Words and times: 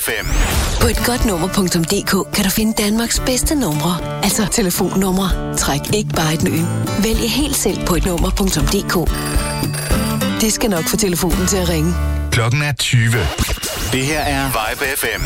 FM. 0.00 0.26
På 0.80 0.86
et 0.88 1.02
godt 1.06 1.24
nummer.dk 1.24 2.34
kan 2.34 2.44
du 2.44 2.50
finde 2.50 2.82
Danmarks 2.82 3.20
bedste 3.20 3.54
numre. 3.54 4.22
Altså 4.24 4.46
telefonnumre. 4.52 5.56
Træk 5.56 5.80
ikke 5.94 6.10
bare 6.14 6.34
et 6.34 6.42
nø. 6.42 6.56
Vælg 7.02 7.30
helt 7.30 7.56
selv 7.56 7.86
på 7.86 7.94
et 7.94 8.06
nummer.dk. 8.06 9.10
Det 10.40 10.52
skal 10.52 10.70
nok 10.70 10.84
få 10.84 10.96
telefonen 10.96 11.46
til 11.46 11.56
at 11.56 11.68
ringe. 11.68 11.94
Klokken 12.32 12.62
er 12.62 12.72
20. 12.72 13.12
Det 13.92 14.00
her 14.06 14.20
er 14.20 14.44
Vibe 14.46 14.84
FM. 14.96 15.22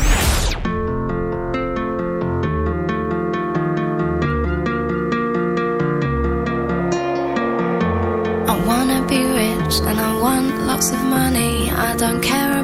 I 8.53 8.67
wanna 8.67 8.99
be 9.07 9.19
rich 9.41 9.81
and 9.89 9.99
I 9.99 10.11
want 10.23 10.67
lots 10.67 10.91
of 10.91 11.01
money. 11.03 11.69
I 11.89 11.95
don't 11.97 12.21
care 12.21 12.54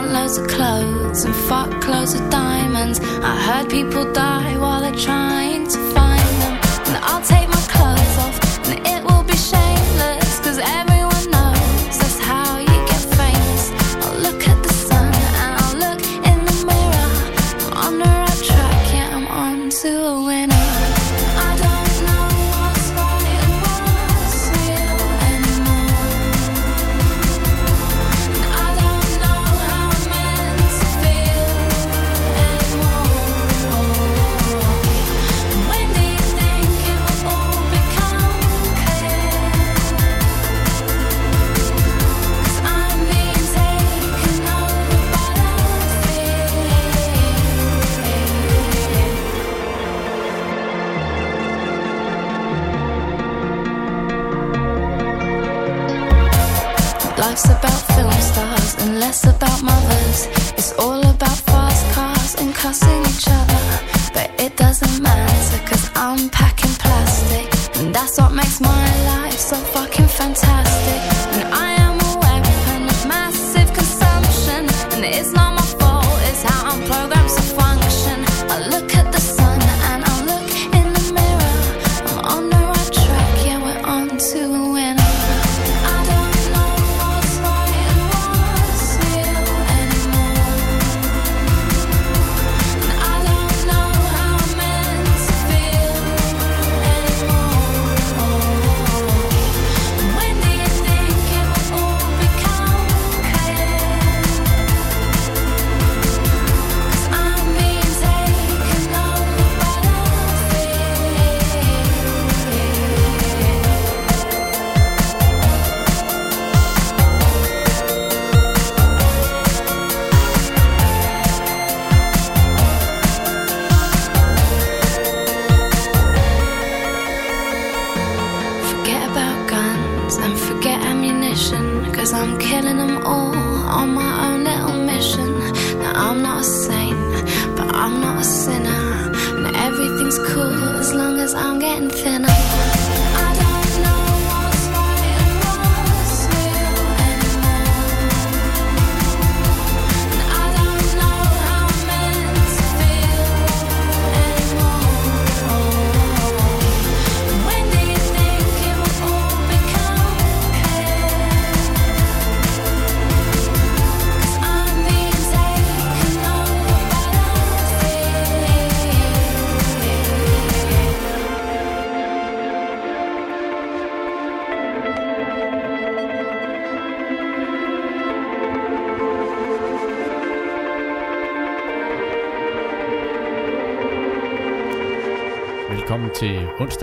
want 0.00 0.12
loads 0.12 0.38
of 0.38 0.46
clothes 0.48 1.24
and 1.24 1.34
fuck 1.34 1.86
loads 1.86 2.14
of 2.14 2.30
diamonds. 2.30 3.00
I 3.00 3.36
heard 3.46 3.68
people 3.68 4.10
die 4.12 4.56
while 4.56 4.80
they're 4.80 4.94
trying 4.94 5.66
to 5.66 5.78
find 5.94 6.28
them. 6.42 6.54
And 6.88 6.96
I'll 7.04 7.22
take 7.22 7.48
my 7.48 7.59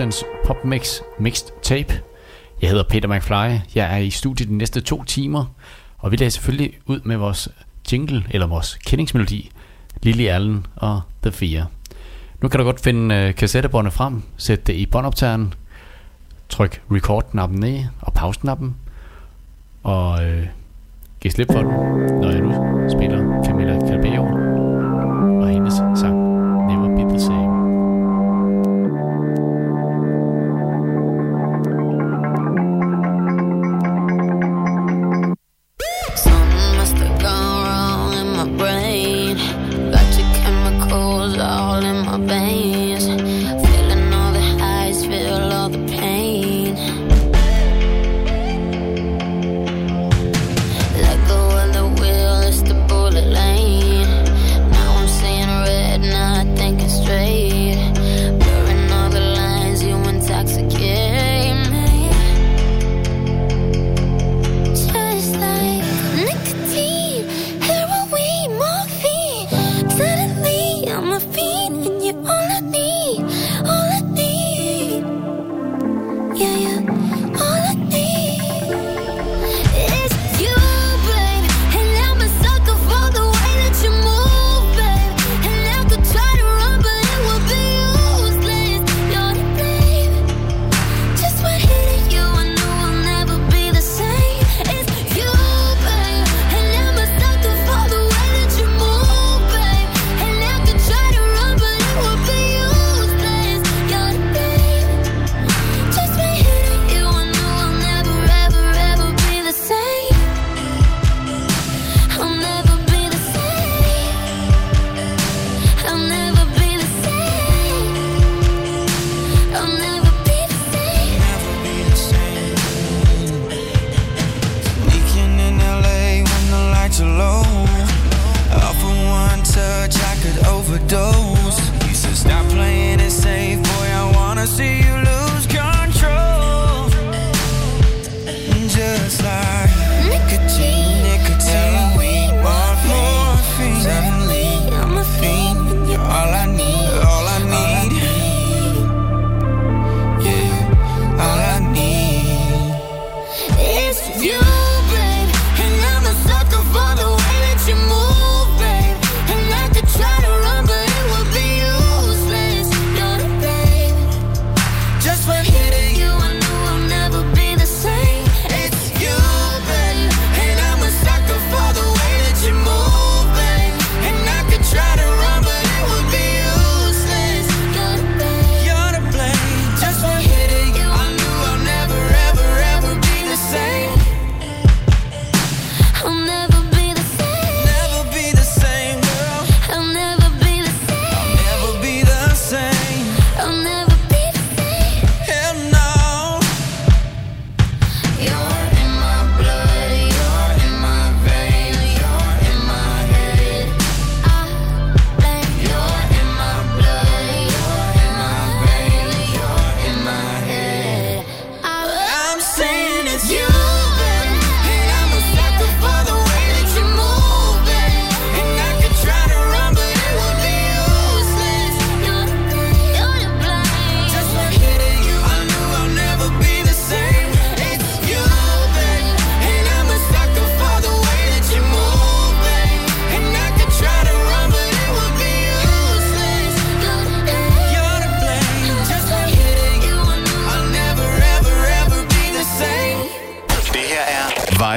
onsdagens 0.00 0.24
PopMix 0.44 1.00
Mixed 1.18 1.46
Tape. 1.62 2.00
Jeg 2.62 2.70
hedder 2.70 2.84
Peter 2.88 3.08
McFly. 3.08 3.74
Jeg 3.74 3.94
er 3.94 3.96
i 3.96 4.10
studiet 4.10 4.48
de 4.48 4.56
næste 4.56 4.80
to 4.80 5.04
timer, 5.04 5.44
og 5.98 6.10
vi 6.10 6.16
lader 6.16 6.30
selvfølgelig 6.30 6.78
ud 6.86 7.00
med 7.04 7.16
vores 7.16 7.48
jingle, 7.92 8.24
eller 8.30 8.46
vores 8.46 8.78
kendingsmelodi, 8.86 9.50
Lily 10.02 10.26
Allen 10.26 10.66
og 10.76 11.00
The 11.22 11.32
Fear. 11.32 11.70
Nu 12.42 12.48
kan 12.48 12.58
du 12.58 12.64
godt 12.64 12.80
finde 12.80 13.14
øh, 13.14 13.34
kassettebåndet 13.34 13.92
frem, 13.92 14.22
sætte 14.36 14.64
det 14.64 14.74
i 14.74 14.86
båndoptageren, 14.86 15.54
tryk 16.48 16.82
record-knappen 16.90 17.60
ned 17.60 17.84
og 18.00 18.12
pause-knappen, 18.12 18.76
og 19.82 20.24
øh, 20.24 20.46
giv 21.20 21.30
slip 21.30 21.52
for 21.52 21.58
den, 21.58 21.68
når 22.20 22.30
jeg 22.30 22.40
nu 22.40 22.52
spiller 22.90 23.44
Camilla 23.44 23.80
Calbert. 23.80 24.07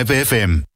Live 0.02 0.26
FM. 0.26 0.71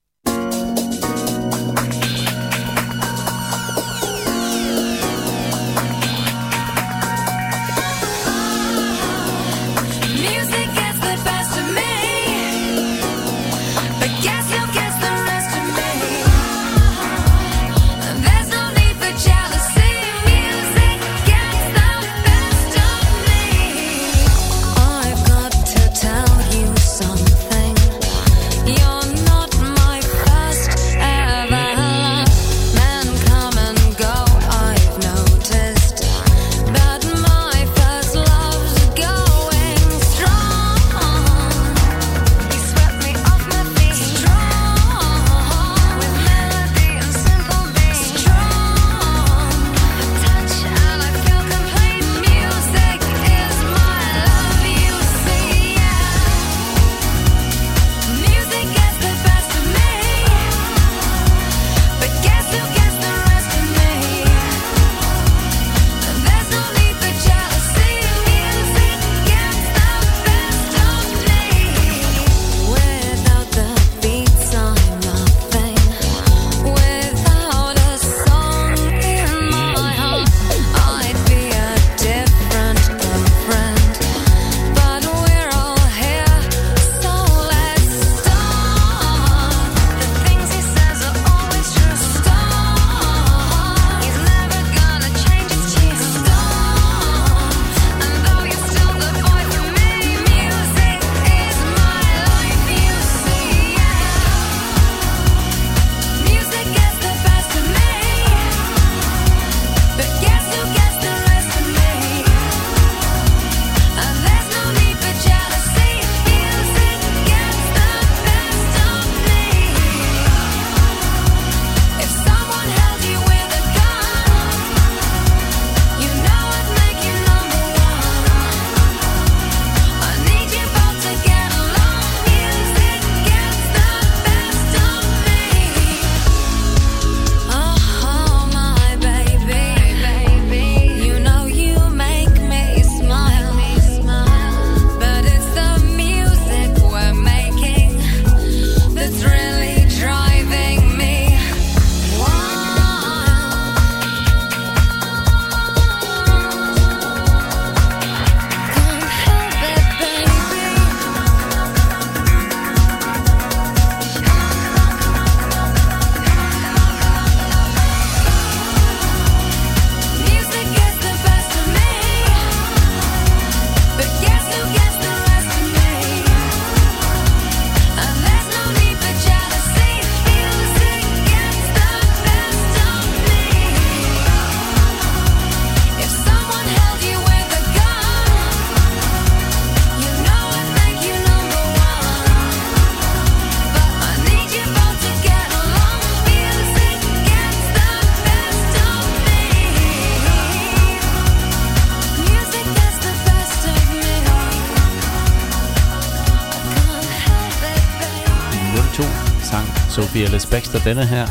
Fearless 210.15 210.45
Baxter 210.45 210.79
denne 210.79 211.05
her. 211.05 211.27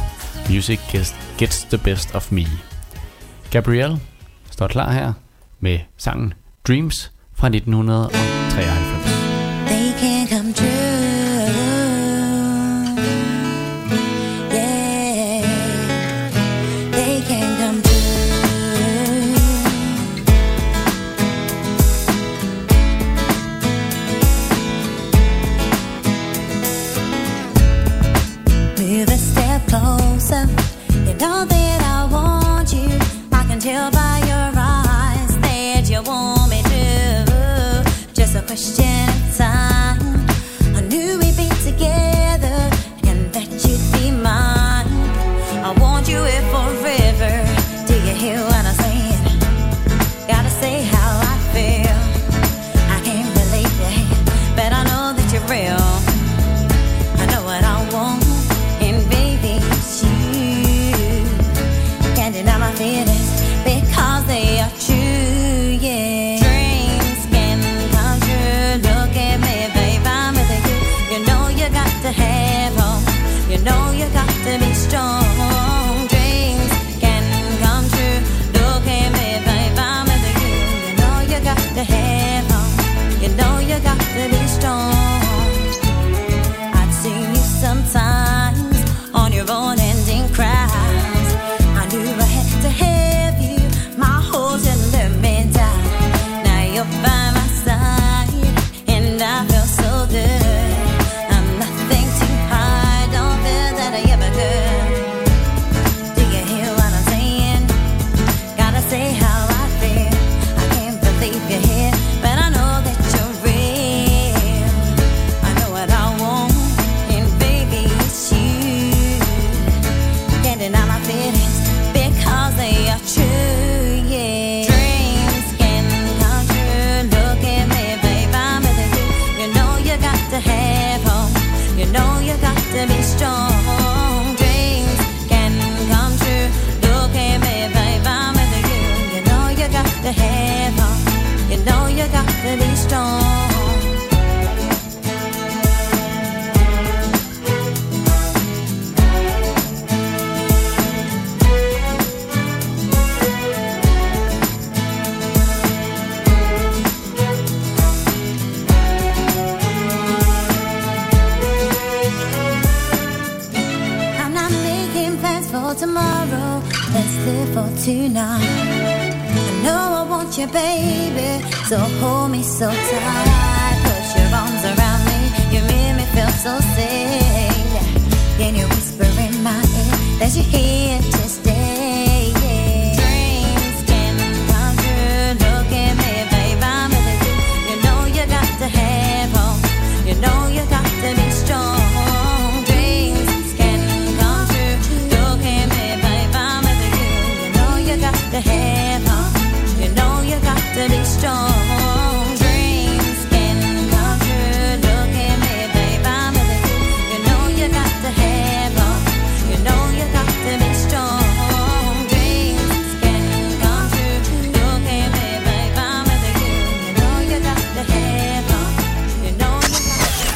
Music 0.50 0.78
gets, 0.92 1.14
gets 1.38 1.64
the 1.64 1.78
best 1.78 2.14
of 2.14 2.32
me. 2.32 2.44
Gabrielle 3.50 4.00
står 4.50 4.66
klar 4.66 4.92
her 4.92 5.12
med 5.60 5.78
sangen 5.96 6.34
Dreams 6.66 7.12
fra 7.34 7.46
1993. 7.46 8.83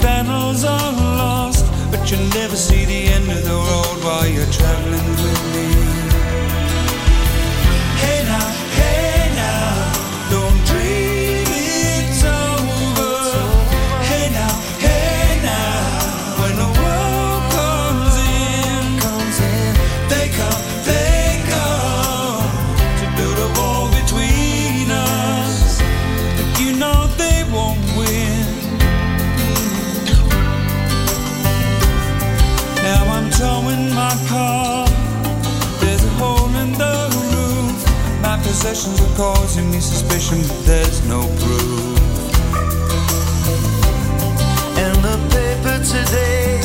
panels 0.00 0.64
are 0.64 0.92
lost, 0.92 1.64
but 1.90 2.10
you'll 2.10 2.28
never 2.30 2.56
see 2.56 2.84
the 2.84 3.06
end 3.06 3.30
of 3.30 3.44
the 3.44 3.50
road 3.50 4.04
while 4.04 4.26
you're 4.26 4.52
traveling 4.52 5.10
with 5.22 5.54
me. 5.54 5.99
Sessions 38.60 39.00
are 39.00 39.16
causing 39.16 39.70
me 39.70 39.80
suspicion, 39.80 40.38
but 40.46 40.66
there's 40.66 41.02
no 41.08 41.22
proof. 41.22 41.98
And 44.76 44.96
the 45.02 45.16
paper 45.32 45.82
today 45.82 46.60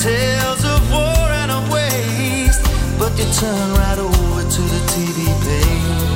tells 0.00 0.64
of 0.64 0.90
war 0.90 1.28
and 1.42 1.50
a 1.50 1.60
waste, 1.70 2.62
but 2.98 3.12
you 3.18 3.26
turn 3.38 3.74
right 3.74 3.98
over 3.98 4.42
to 4.42 4.62
the 4.62 4.80
TV 4.88 5.26
page. 5.44 6.13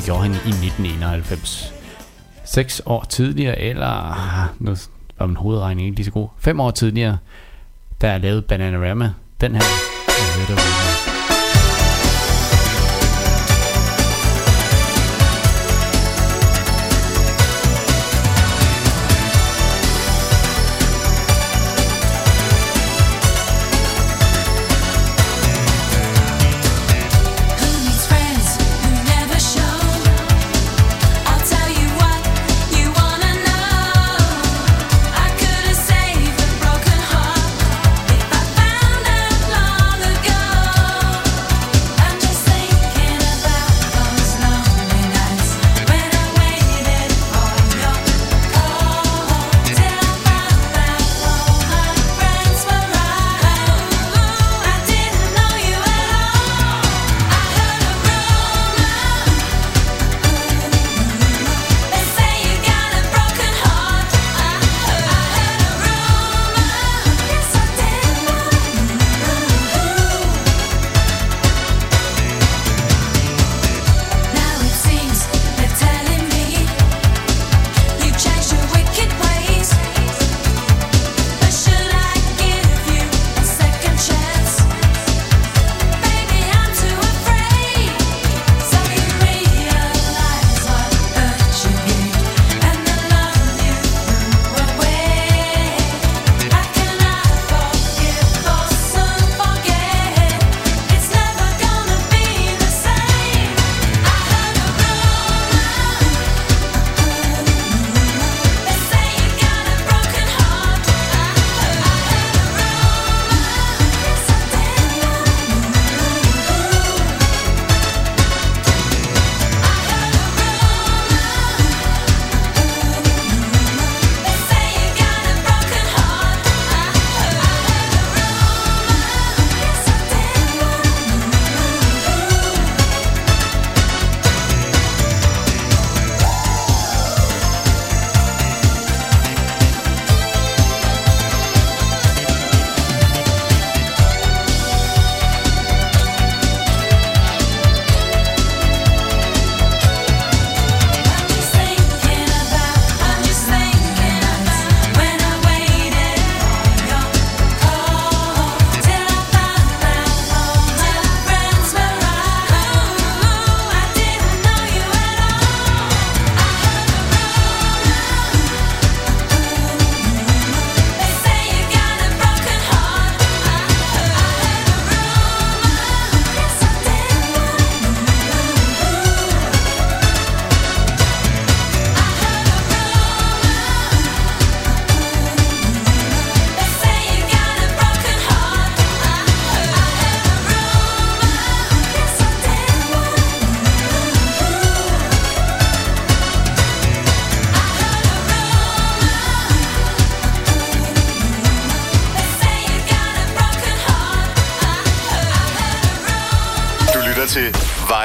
det 0.00 0.06
gjorde 0.06 0.22
han 0.22 0.30
i 0.30 0.36
1991. 0.36 1.74
Seks 2.44 2.82
år 2.86 3.06
tidligere, 3.08 3.58
eller 3.58 4.14
nu 4.58 4.76
var 5.18 5.26
min 5.26 5.36
hovedregning 5.36 5.86
ikke 5.86 5.96
lige 5.96 6.04
så 6.04 6.10
god, 6.10 6.28
fem 6.38 6.60
år 6.60 6.70
tidligere, 6.70 7.18
der 8.00 8.08
er 8.08 8.18
lavet 8.18 8.44
Bananarama. 8.44 9.12
Den 9.40 9.52
her, 9.54 9.62
jeg 10.08 10.46
hørte, 10.46 11.09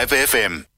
Live 0.05 0.29
FM. 0.29 0.74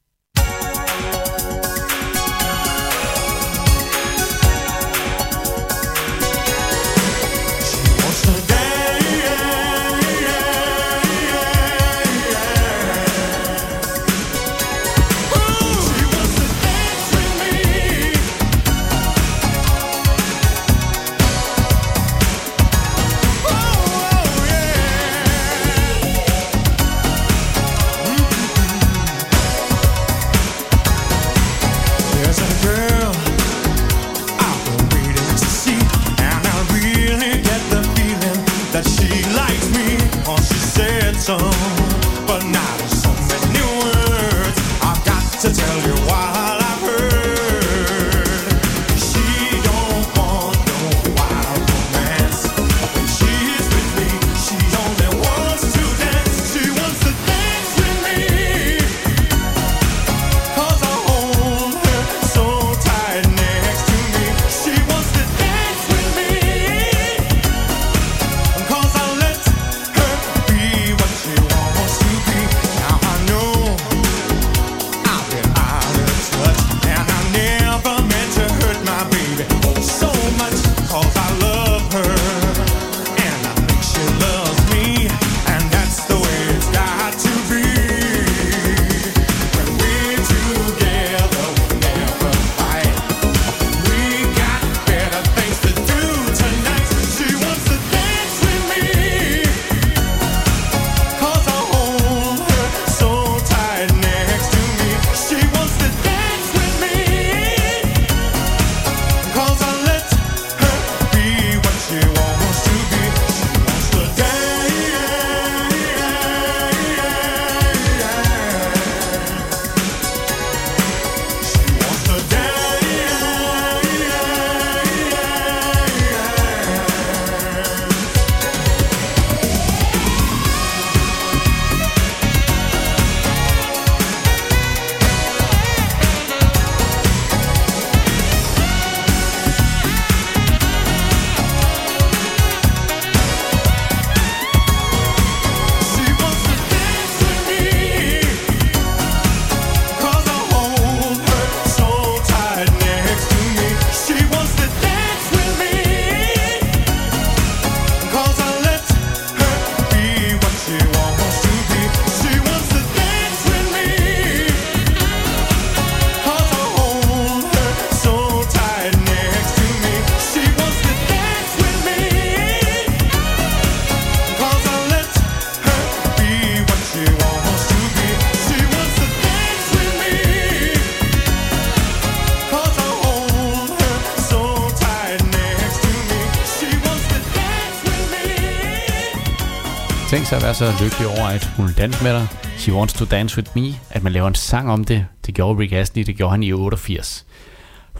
sig 190.27 190.37
at 190.37 190.43
være 190.43 190.53
så 190.53 190.83
lykkelig 190.83 191.07
over, 191.07 191.27
at 191.27 191.53
hun 191.57 191.67
vil 191.67 191.95
med 192.03 192.13
dig. 192.13 192.27
She 192.57 192.73
Wants 192.73 192.93
to 192.93 193.05
Dance 193.05 193.37
With 193.37 193.51
Me, 193.55 193.67
at 193.89 194.03
man 194.03 194.13
laver 194.13 194.27
en 194.27 194.35
sang 194.35 194.71
om 194.71 194.83
det. 194.83 195.05
Det 195.25 195.35
gjorde 195.35 195.59
Rick 195.59 195.73
Astley, 195.73 196.03
det 196.03 196.15
gjorde 196.15 196.31
han 196.31 196.43
i 196.43 196.53
88. 196.53 197.25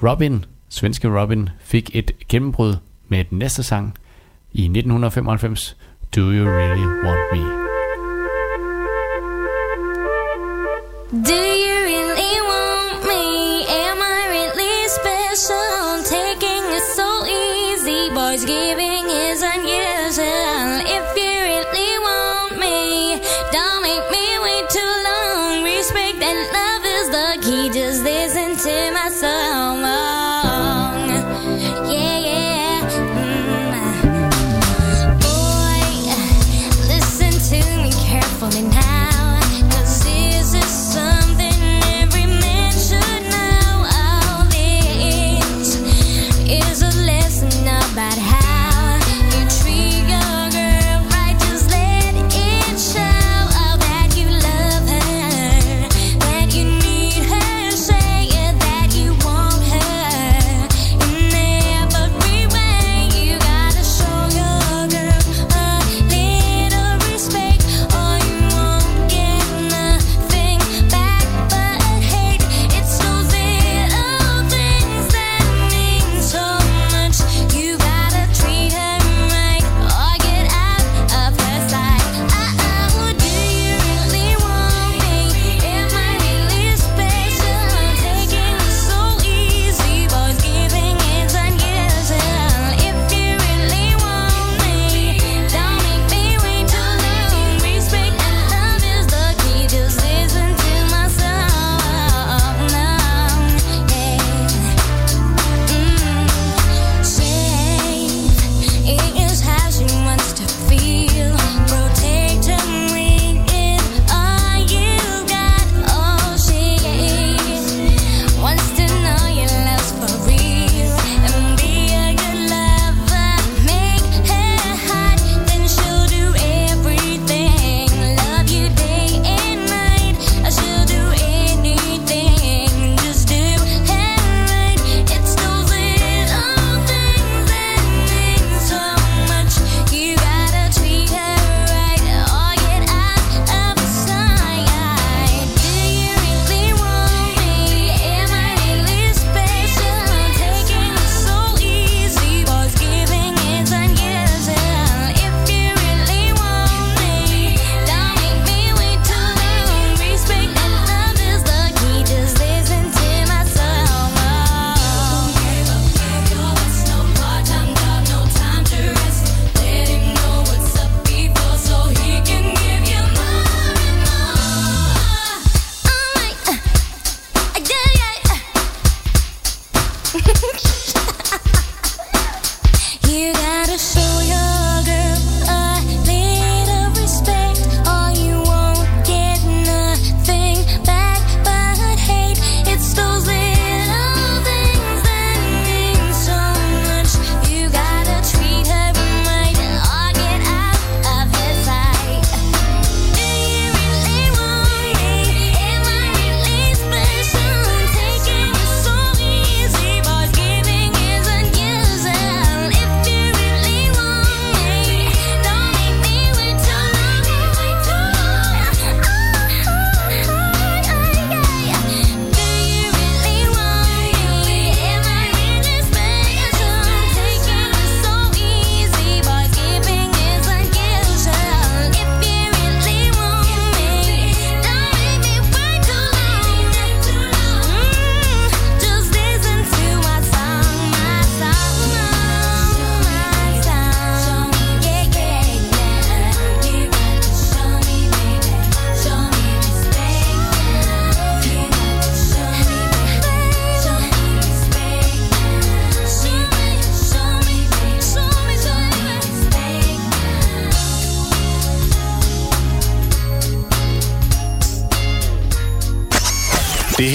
Robin, 0.03 0.45
svenske 0.69 1.21
Robin, 1.21 1.49
fik 1.59 1.89
et 1.93 2.11
gennembrud 2.29 2.75
med 3.07 3.25
den 3.29 3.37
næste 3.37 3.63
sang 3.63 3.93
i 4.51 4.61
1995, 4.61 5.77
Do 6.15 6.21
You 6.21 6.47
Really 6.47 7.05
Want 7.05 7.19
Me? 7.33 7.66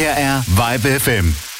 MDR 0.02 0.42
Vibe 0.48 0.98
FM. 0.98 1.51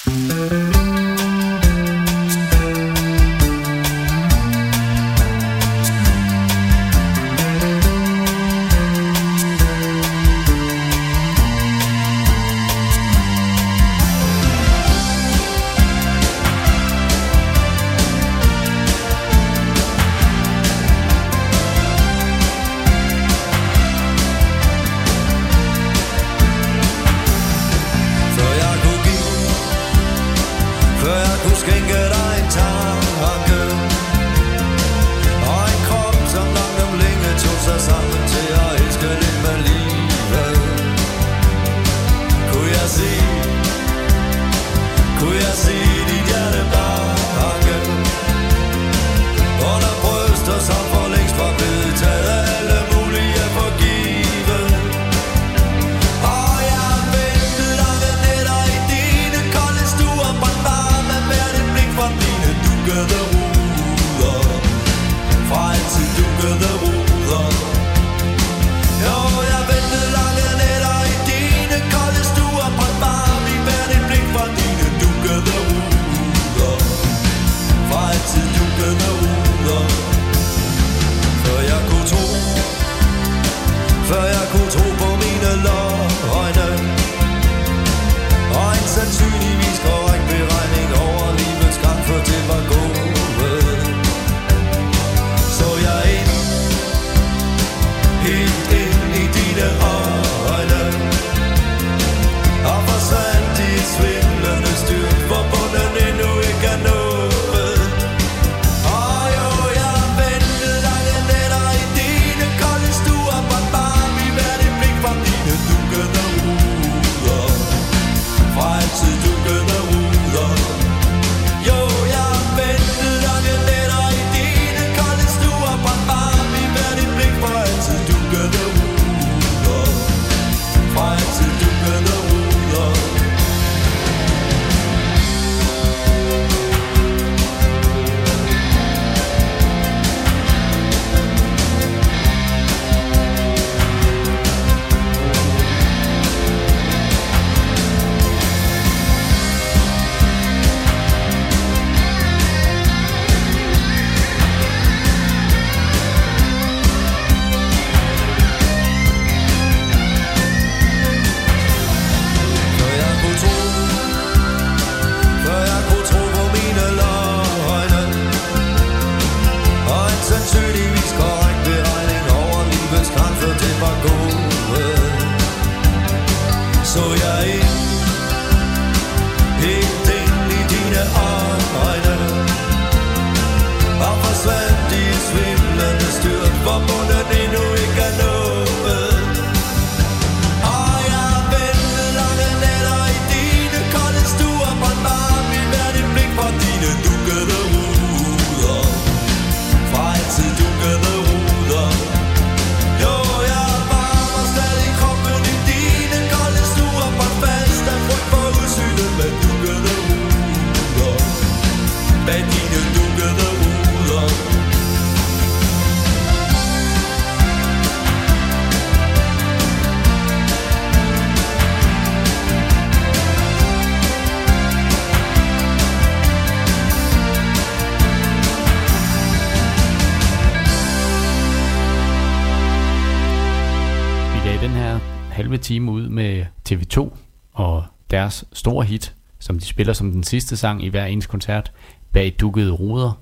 deres 238.43 238.59
store 238.59 238.84
hit, 238.84 239.14
som 239.38 239.59
de 239.59 239.64
spiller 239.64 239.93
som 239.93 240.12
den 240.12 240.24
sidste 240.24 240.57
sang 240.57 240.84
i 240.84 240.88
hver 240.88 241.07
ens 241.07 241.26
koncert, 241.26 241.72
Bag 242.12 242.36
dukkede 242.40 242.70
ruder. 242.70 243.20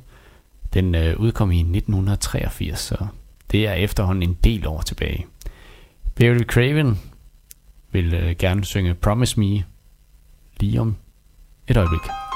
Den 0.75 0.95
øh, 0.95 1.21
udkom 1.21 1.53
i 1.53 1.61
1983, 1.61 2.79
så 2.79 3.07
det 3.51 3.67
er 3.67 3.73
efterhånden 3.73 4.23
en 4.23 4.37
del 4.45 4.67
år 4.67 4.81
tilbage. 4.81 5.27
Barry 6.15 6.45
Craven 6.45 6.99
vil 7.93 8.15
øh, 8.15 8.37
gerne 8.39 8.65
synge 8.65 8.95
Promise 8.95 9.41
Me 9.41 9.65
lige 10.61 10.81
om 10.81 10.97
et 11.69 11.77
øjeblik. 11.77 12.30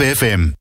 Trip 0.00 0.16
FM. 0.16 0.59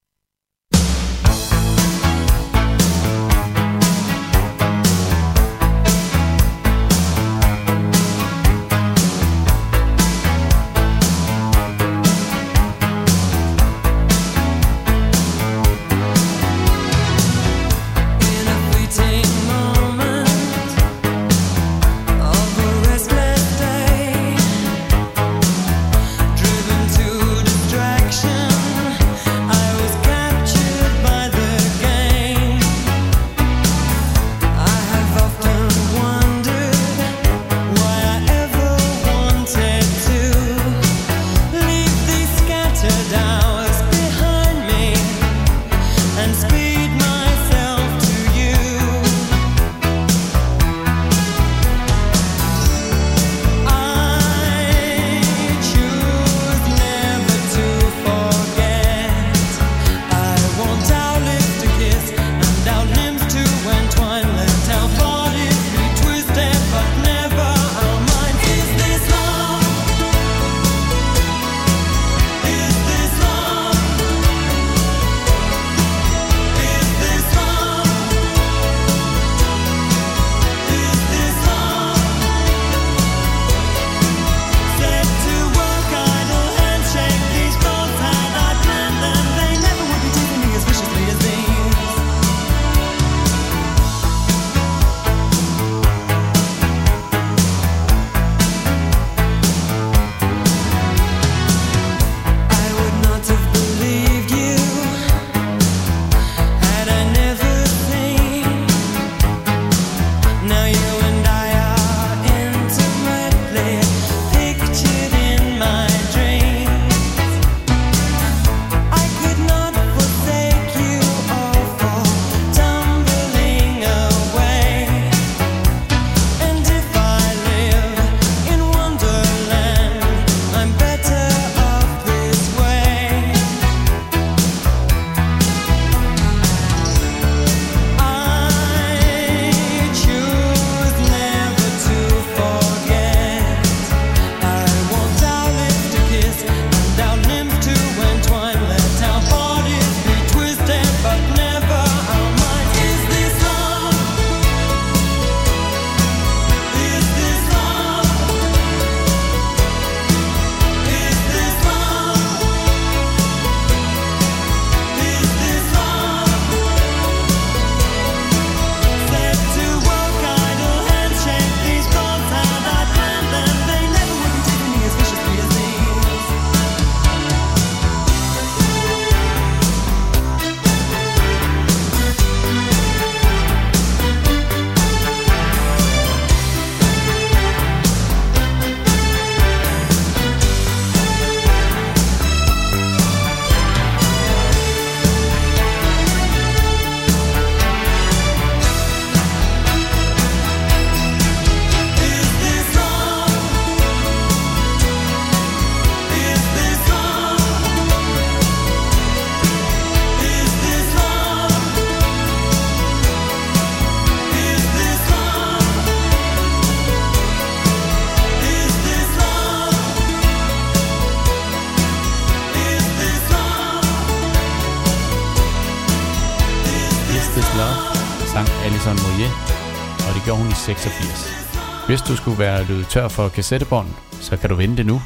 Hvis 232.00 232.10
du 232.10 232.16
skulle 232.16 232.40
være 232.40 232.64
løbet 232.64 232.88
tør 232.88 233.08
for 233.08 233.30
kassettebånd, 233.30 233.88
så 234.12 234.38
kan 234.38 234.50
du 234.50 234.56
vende 234.56 234.78
det 234.78 234.86
nu 234.86 235.02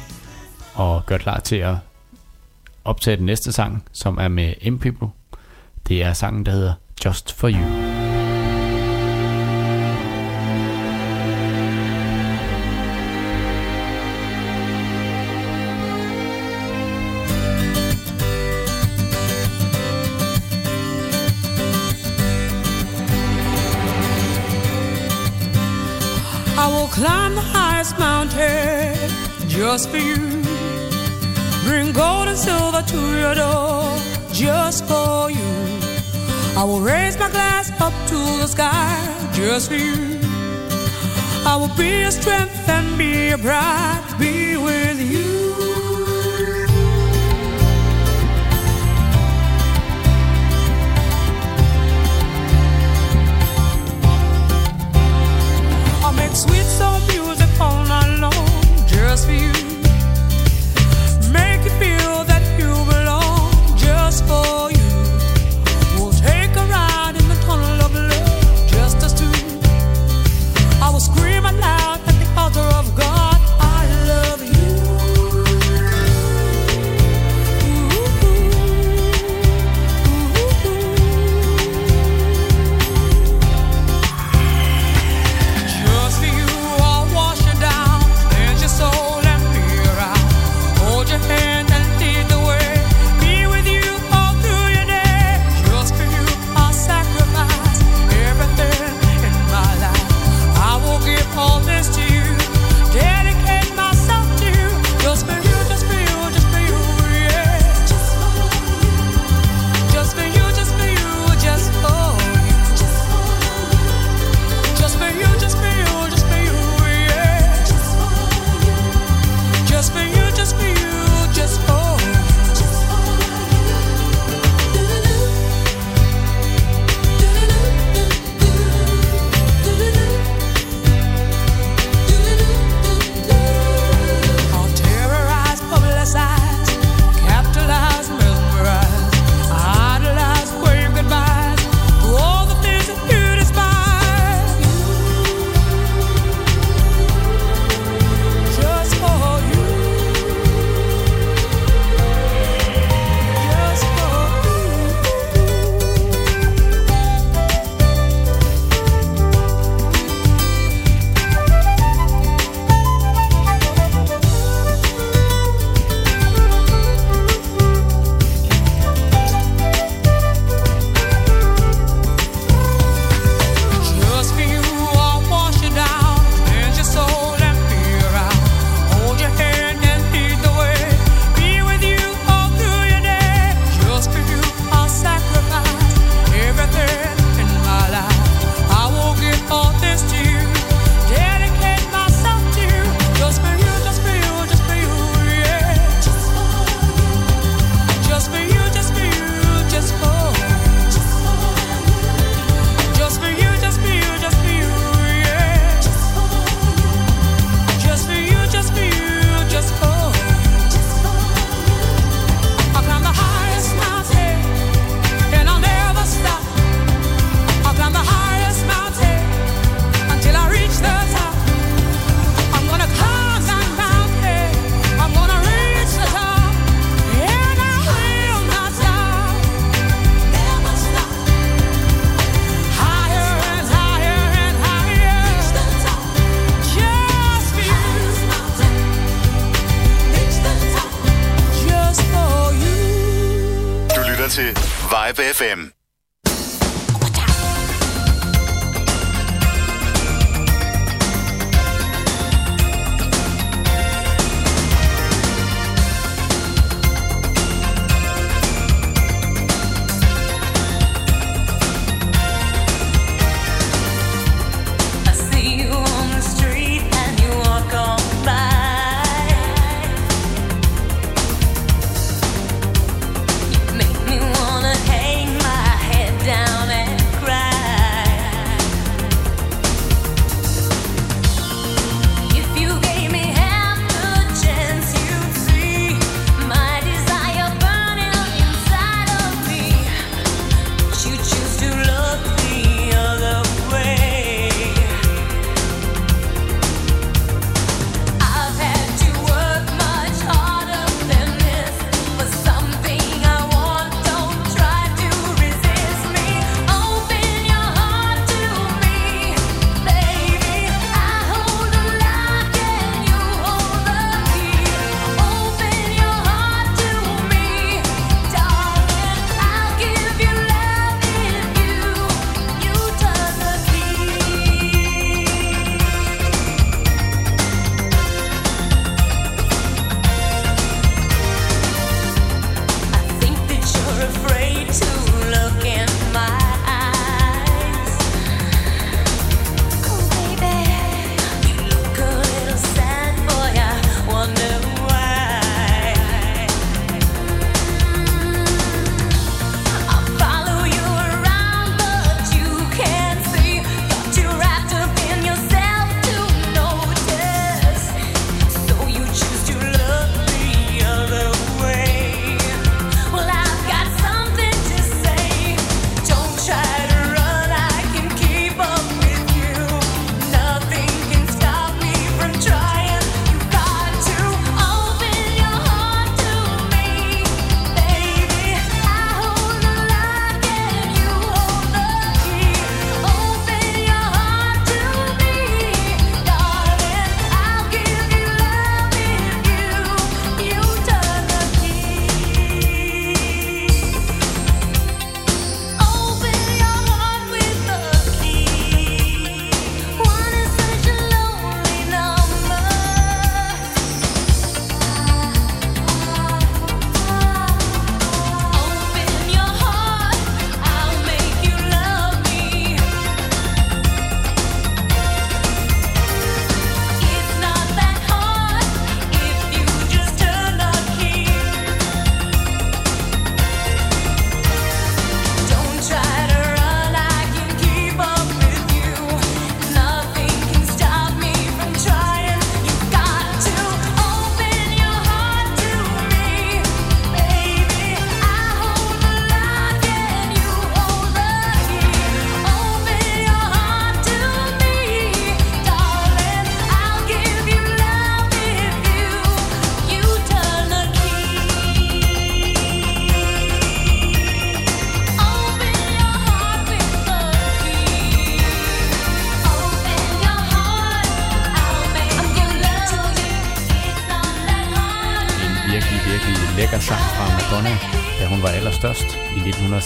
og 0.74 1.06
gøre 1.06 1.18
klar 1.18 1.40
til 1.40 1.56
at 1.56 1.74
optage 2.84 3.16
den 3.16 3.26
næste 3.26 3.52
sang, 3.52 3.84
som 3.92 4.18
er 4.18 4.28
med 4.28 4.54
M-People. 4.70 5.08
Det 5.88 6.02
er 6.02 6.12
sangen, 6.12 6.46
der 6.46 6.52
hedder 6.52 6.72
Just 7.04 7.32
For 7.32 7.48
You. 7.48 7.83
just 29.74 29.90
for 29.90 29.96
you. 29.96 30.18
Bring 31.64 31.92
gold 31.92 32.28
and 32.28 32.38
silver 32.38 32.82
to 32.92 33.00
your 33.22 33.34
door 33.34 33.82
just 34.32 34.84
for 34.84 35.28
you. 35.38 35.50
I 36.56 36.62
will 36.62 36.78
raise 36.78 37.18
my 37.18 37.28
glass 37.28 37.72
up 37.80 37.94
to 38.10 38.18
the 38.42 38.46
sky 38.46 38.94
just 39.32 39.70
for 39.70 39.74
you. 39.74 40.20
I 41.44 41.56
will 41.56 41.74
be 41.76 41.90
your 42.02 42.12
strength 42.12 42.68
and 42.68 42.96
be 42.96 43.30
your 43.30 43.38
bride, 43.38 44.04
be 44.16 44.56
with 44.56 44.98
you. 45.12 45.32
I'll 56.04 56.12
make 56.12 56.36
sweet 56.36 56.68
so 56.78 57.03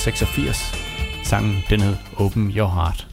1986. 0.08 0.74
Sangen 1.22 1.64
den 1.70 1.80
hed 1.80 1.96
Open 2.16 2.50
Your 2.56 2.68
Heart. 2.68 3.06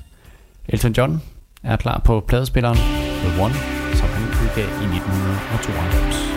Elton 0.70 0.93
John 0.93 1.22
er 1.64 1.76
klar 1.76 2.02
på 2.06 2.20
pladespilleren 2.28 2.78
The 2.78 3.43
One, 3.43 3.54
som 3.93 4.08
han 4.08 4.24
udgav 4.28 4.66
i 4.66 4.86
1992. 4.96 6.35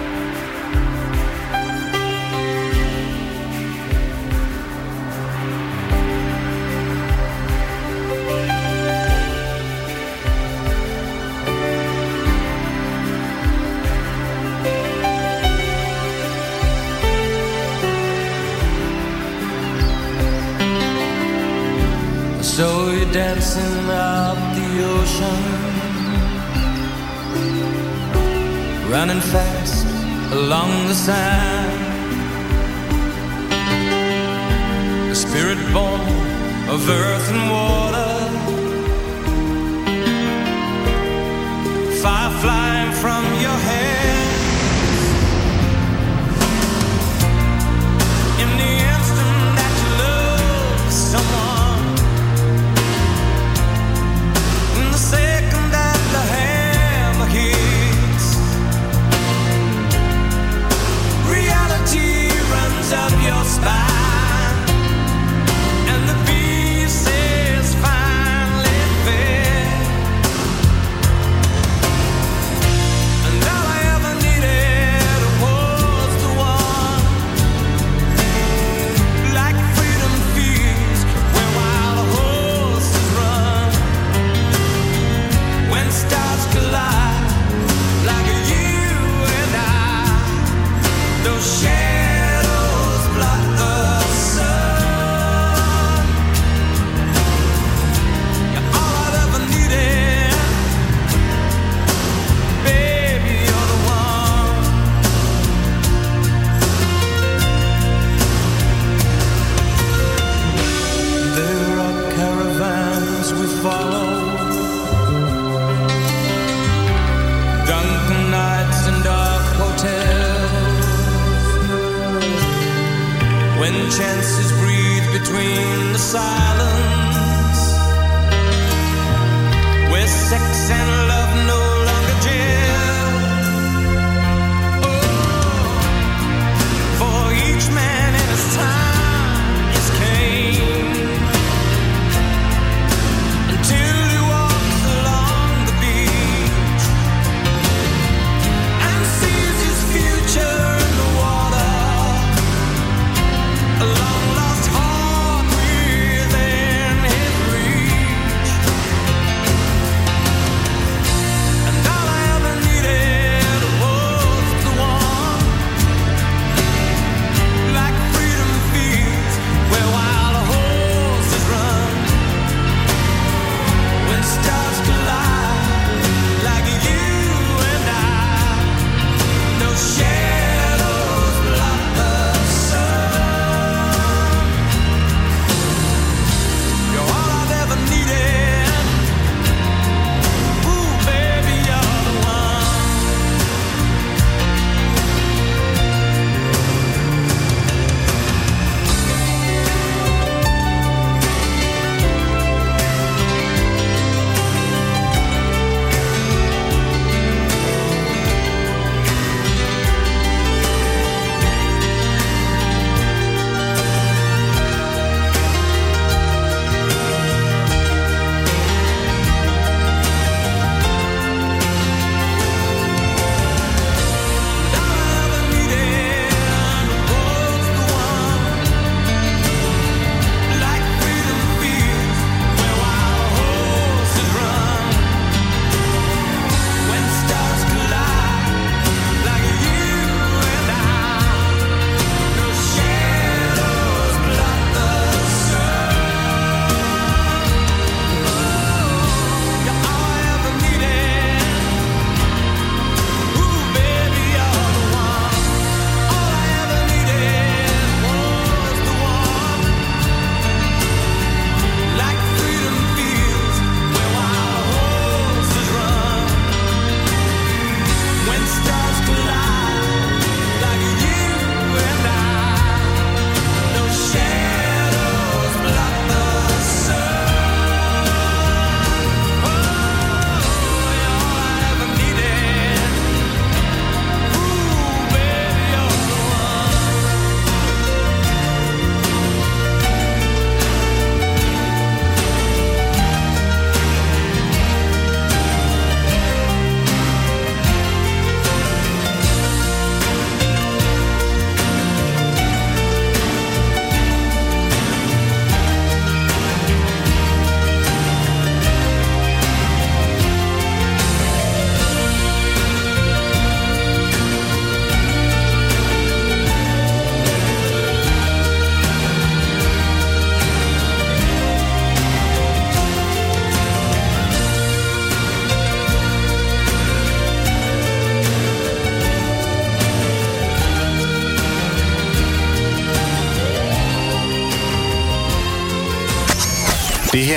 along 30.49 30.89
the 30.89 30.95
sand. 30.95 31.68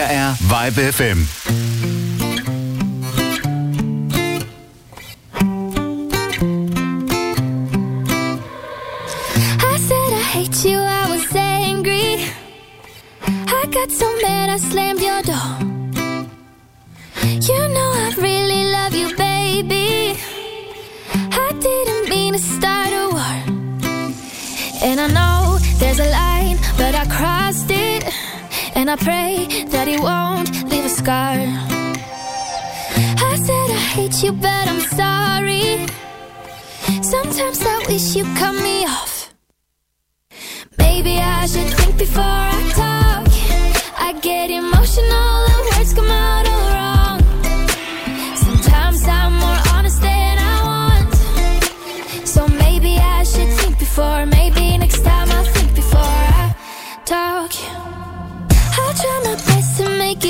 MDR 0.01 0.29
er 0.29 0.35
Vibe 0.39 0.91
FM. 0.91 1.19
I 9.59 9.77
said 9.77 10.11
I 10.11 10.23
hate 10.33 10.69
you, 10.69 10.79
I 10.79 11.07
was 11.09 11.35
angry. 11.35 12.25
I 13.27 13.65
got 13.71 13.91
so 13.91 14.07
mad 14.23 14.49
I 14.49 14.57
slammed 14.57 15.01
your 15.01 15.21
door. 15.21 15.51
You 17.49 17.67
know 17.75 17.91
I 18.05 18.13
really 18.17 18.63
love 18.71 18.95
you, 18.95 19.15
baby. 19.15 20.17
I 21.13 21.49
didn't 21.59 22.09
mean 22.09 22.33
to 22.33 22.39
start 22.39 22.91
a 22.91 23.07
war. 23.15 23.37
And 24.81 24.99
I 24.99 25.07
know 25.17 25.59
there's 25.77 25.99
a 25.99 26.09
line, 26.09 26.57
but 26.77 26.95
I 26.95 27.05
crossed 27.05 27.69
it. 27.69 28.20
And 28.81 28.89
I 28.89 28.95
pray 28.95 29.45
that 29.67 29.87
it 29.87 29.99
won't 29.99 30.49
leave 30.67 30.85
a 30.85 30.89
scar. 30.89 31.37
I 33.29 33.35
said 33.45 33.69
I 33.69 33.81
hate 33.93 34.23
you 34.23 34.31
but 34.31 34.65
I'm 34.71 34.81
sorry. 35.01 35.85
Sometimes 37.03 37.61
I 37.63 37.85
wish 37.87 38.15
you 38.15 38.23
cut 38.39 38.55
me 38.55 38.85
off. 38.85 39.35
Maybe 40.79 41.19
I 41.19 41.45
should 41.45 41.71
think 41.77 41.99
before 41.99 42.23
I 42.23 42.61
talk. 42.73 43.27
I 43.99 44.19
get 44.19 44.49
emotional 44.49 45.30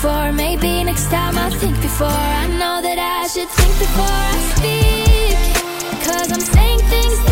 before. 0.00 0.32
Maybe 0.32 0.84
next 0.84 1.10
time 1.10 1.36
I'll 1.36 1.50
think 1.50 1.74
before. 1.82 2.06
I 2.06 2.46
know 2.46 2.80
that 2.86 2.98
I 2.98 3.26
should 3.26 3.48
think 3.48 3.74
before 3.82 4.18
I 4.30 4.36
speak. 4.54 5.38
Cause 6.06 6.30
I'm 6.30 6.40
saying 6.54 6.78
things 6.94 7.27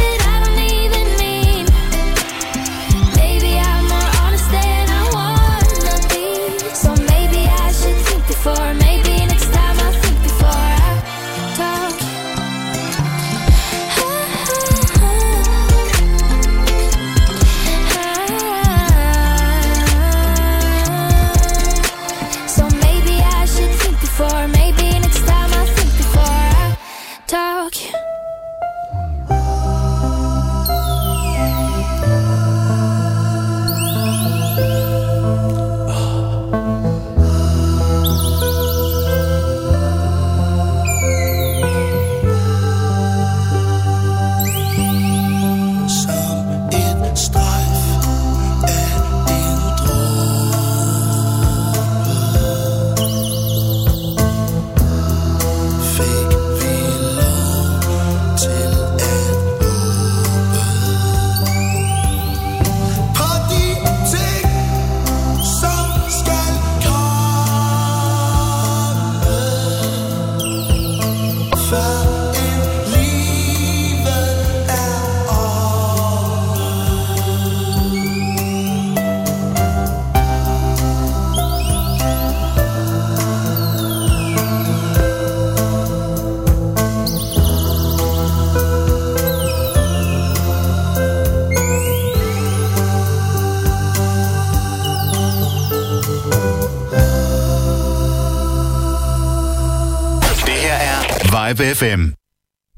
Live 101.46 101.74
FM. 101.74 102.12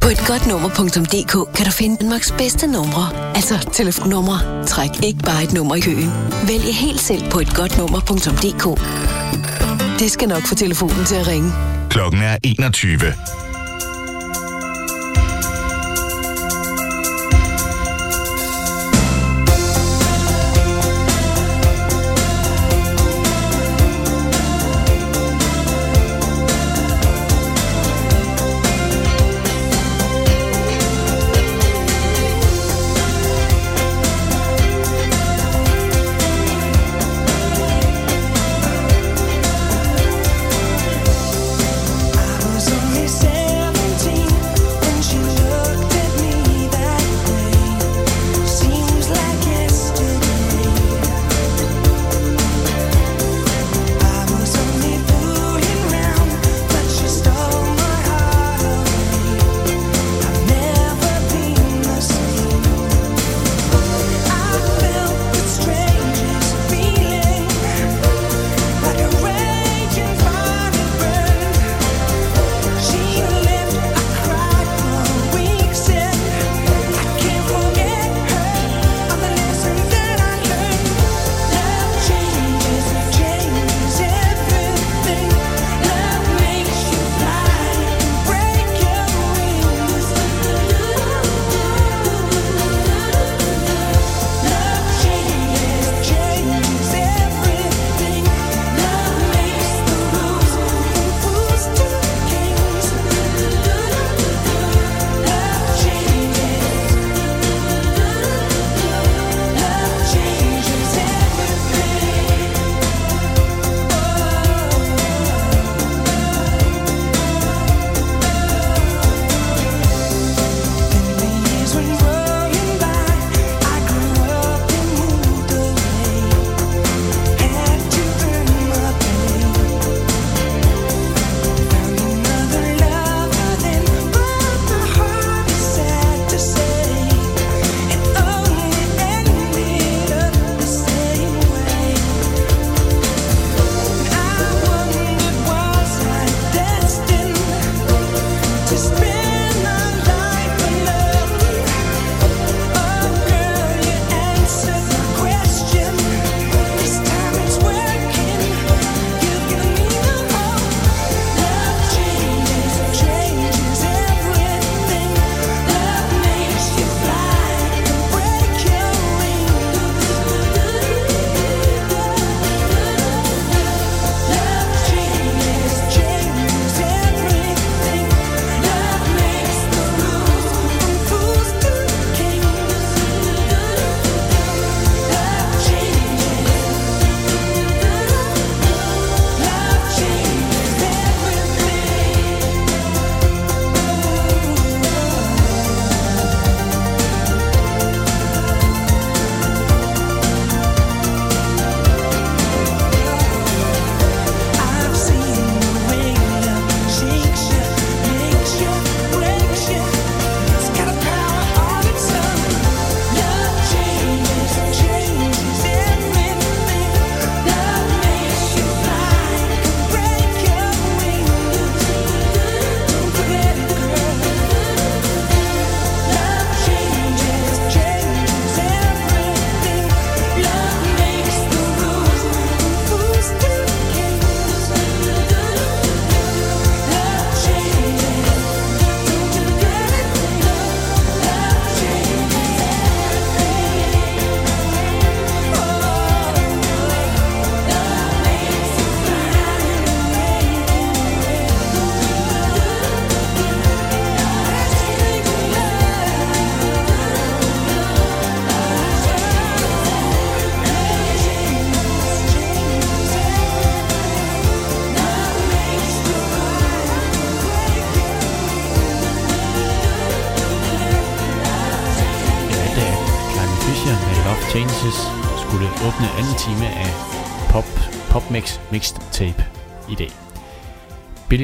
På 0.03 0.09
etgodtnummer.dk 0.09 1.57
kan 1.57 1.66
du 1.66 1.71
finde 1.71 1.97
Danmarks 2.01 2.33
bedste 2.33 2.66
numre. 2.66 3.35
Altså 3.37 3.71
telefonnumre. 3.73 4.66
Træk 4.66 4.91
ikke 5.05 5.19
bare 5.25 5.45
et 5.45 5.53
nummer 5.53 5.75
i 5.75 5.81
køen. 5.81 6.11
Vælg 6.49 6.75
helt 6.75 7.01
selv 7.01 7.31
på 7.31 7.41
etgodtnummer.dk. 7.41 8.64
Det 10.01 10.11
skal 10.11 10.29
nok 10.29 10.43
få 10.43 10.55
telefonen 10.55 11.05
til 11.05 11.14
at 11.14 11.27
ringe. 11.27 11.53
Klokken 11.91 12.23
er 12.23 12.39
21. 12.45 12.99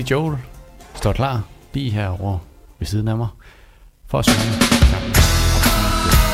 Billy 0.04 0.10
Joel 0.10 0.38
står 0.94 1.12
klar, 1.12 1.42
bi 1.72 1.90
herovre 1.90 2.38
ved 2.78 2.86
siden 2.86 3.08
af 3.08 3.16
mig, 3.16 3.28
for 4.06 4.18
at 4.18 4.24
synge 4.24 4.62
sammen. 4.90 6.33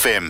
FM. 0.00 0.29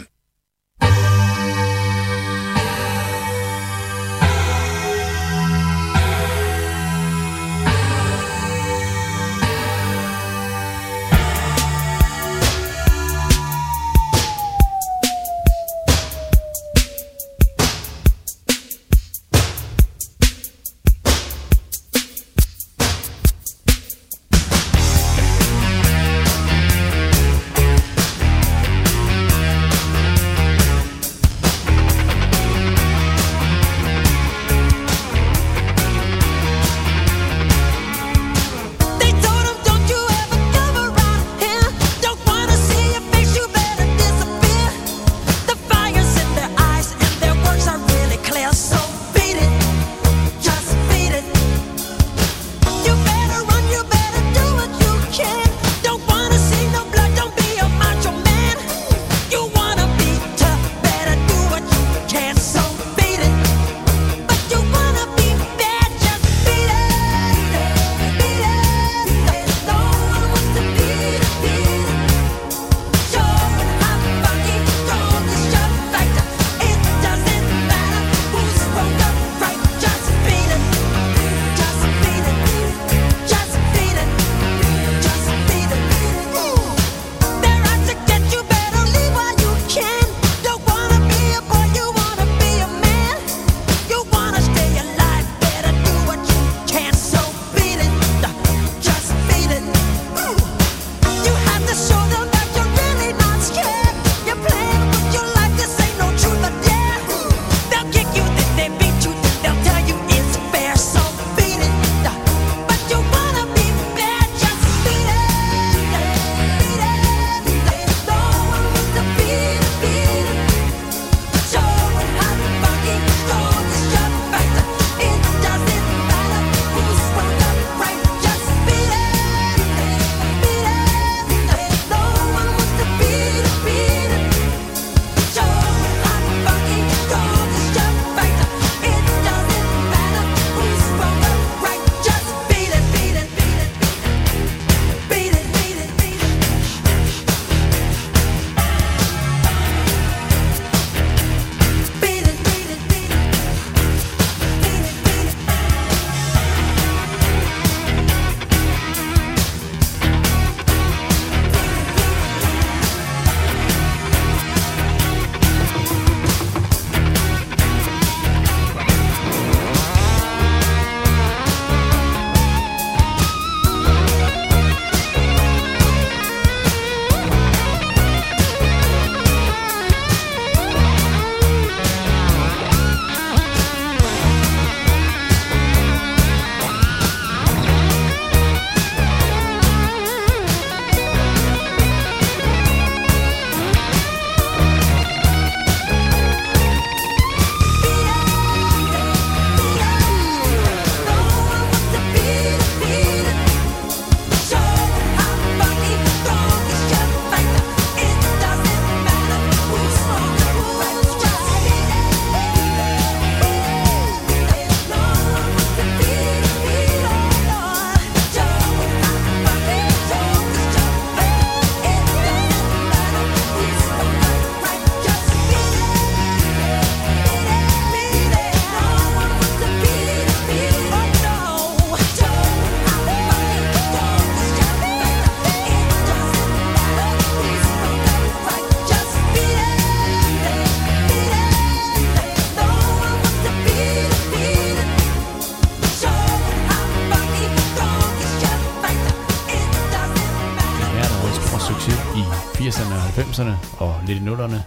lidt 254.10 254.22
i 254.22 254.24
nullerne, 254.24 254.64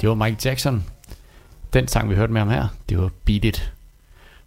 det 0.00 0.08
var 0.08 0.14
Mike 0.14 0.36
Jackson. 0.44 0.84
Den 1.72 1.88
sang, 1.88 2.10
vi 2.10 2.14
hørte 2.14 2.32
med 2.32 2.40
ham 2.40 2.50
her, 2.50 2.68
det 2.88 2.98
var 2.98 3.10
Beat 3.24 3.44
It. 3.44 3.72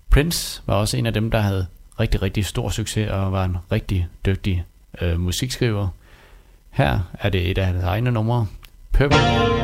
Prince 0.09 0.61
var 0.65 0.73
også 0.73 0.97
en 0.97 1.05
af 1.05 1.13
dem, 1.13 1.31
der 1.31 1.39
havde 1.39 1.67
rigtig, 1.99 2.21
rigtig 2.21 2.45
stor 2.45 2.69
succes 2.69 3.09
og 3.09 3.31
var 3.31 3.45
en 3.45 3.57
rigtig 3.71 4.07
dygtig 4.25 4.65
øh, 5.01 5.19
musikskriver. 5.19 5.87
Her 6.69 6.99
er 7.13 7.29
det 7.29 7.51
et 7.51 7.57
af 7.57 7.65
hans 7.65 7.83
egne 7.83 8.11
numre, 8.11 8.47
Purple. 8.93 9.58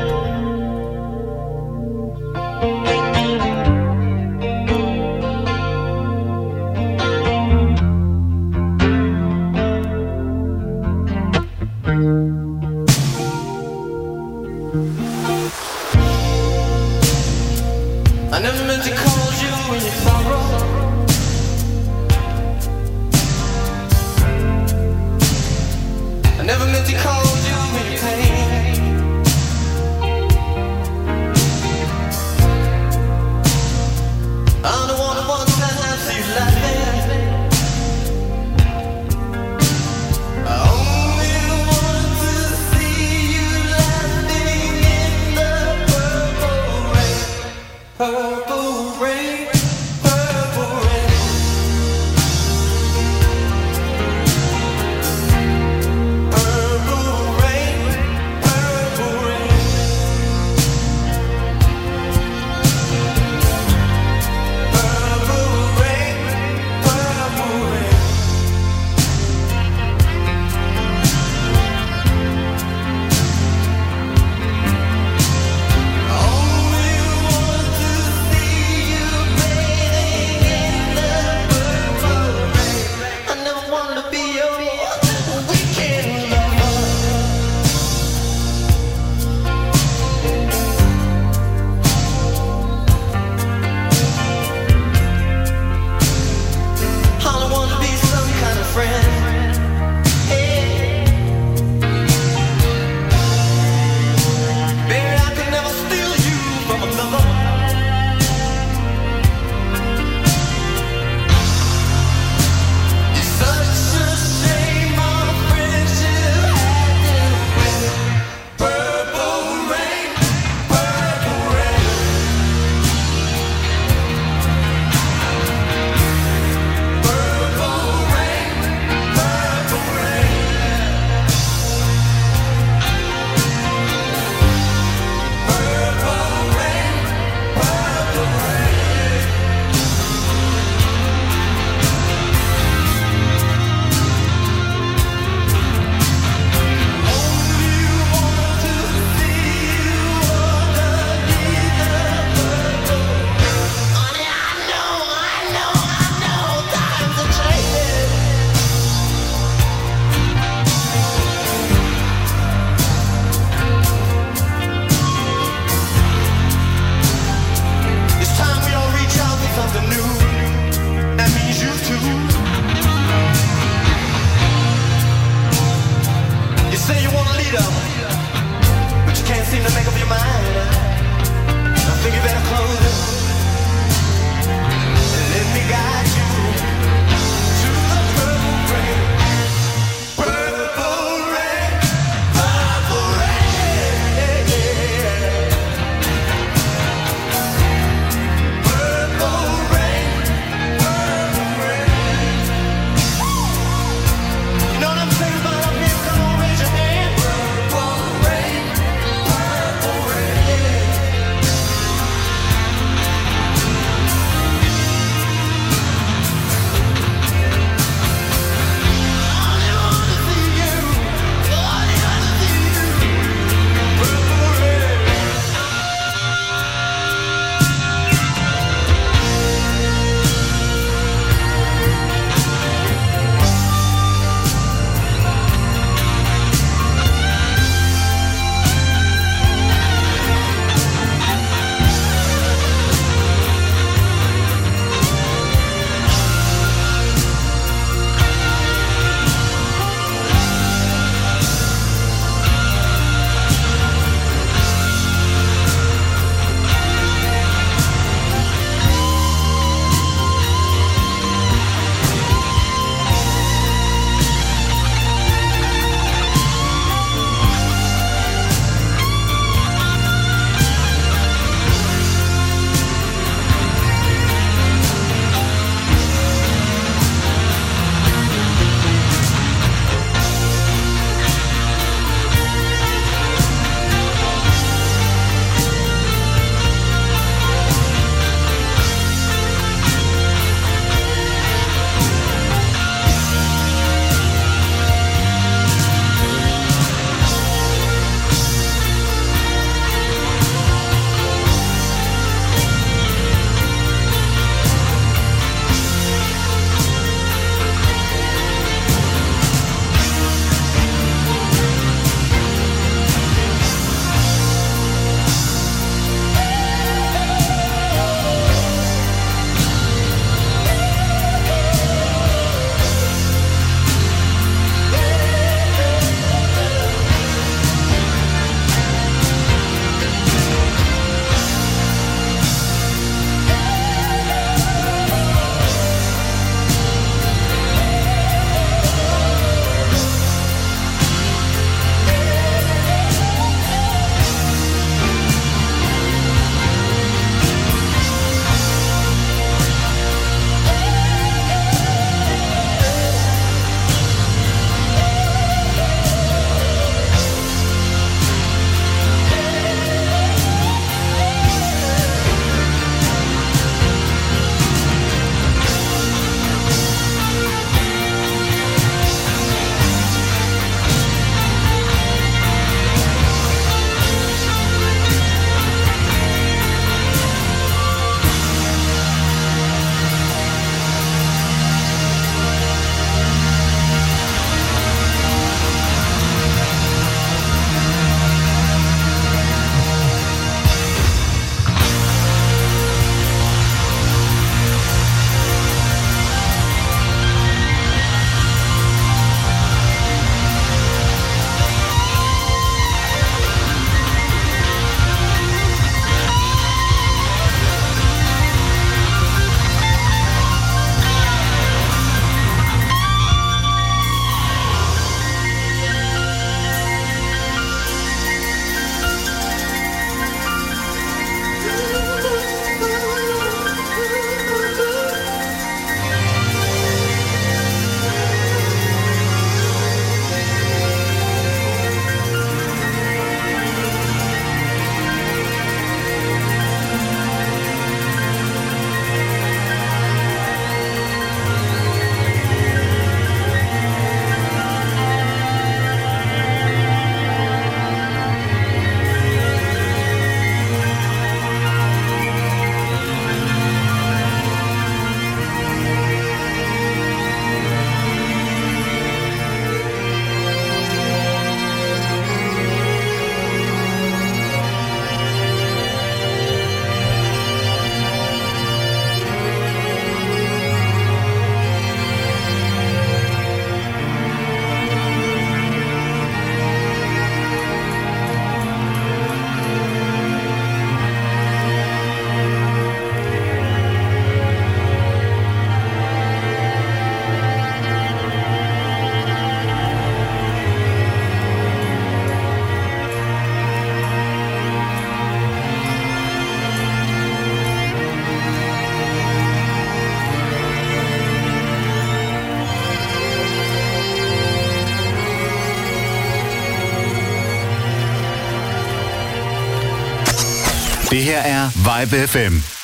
Det 511.15 511.23
her 511.23 511.41
er 511.41 511.69
Vibe 511.75 512.27
FM. 512.27 512.74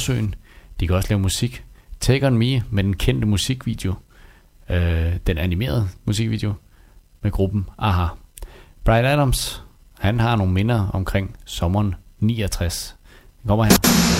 Storsøen. 0.00 0.34
De 0.80 0.86
kan 0.86 0.96
også 0.96 1.08
lave 1.08 1.20
musik. 1.20 1.64
Take 2.00 2.26
On 2.26 2.38
Me 2.38 2.62
med 2.70 2.84
den 2.84 2.96
kendte 2.96 3.26
musikvideo. 3.26 3.94
Øh, 4.70 5.16
den 5.26 5.38
animerede 5.38 5.88
musikvideo 6.04 6.52
med 7.22 7.30
gruppen 7.30 7.66
Aha. 7.78 8.06
Brian 8.84 9.04
Adams, 9.04 9.64
han 9.98 10.20
har 10.20 10.36
nogle 10.36 10.52
minder 10.52 10.88
omkring 10.88 11.36
sommeren 11.44 11.94
69. 12.20 12.96
Den 13.42 13.48
kommer 13.48 13.64
her. 13.64 14.19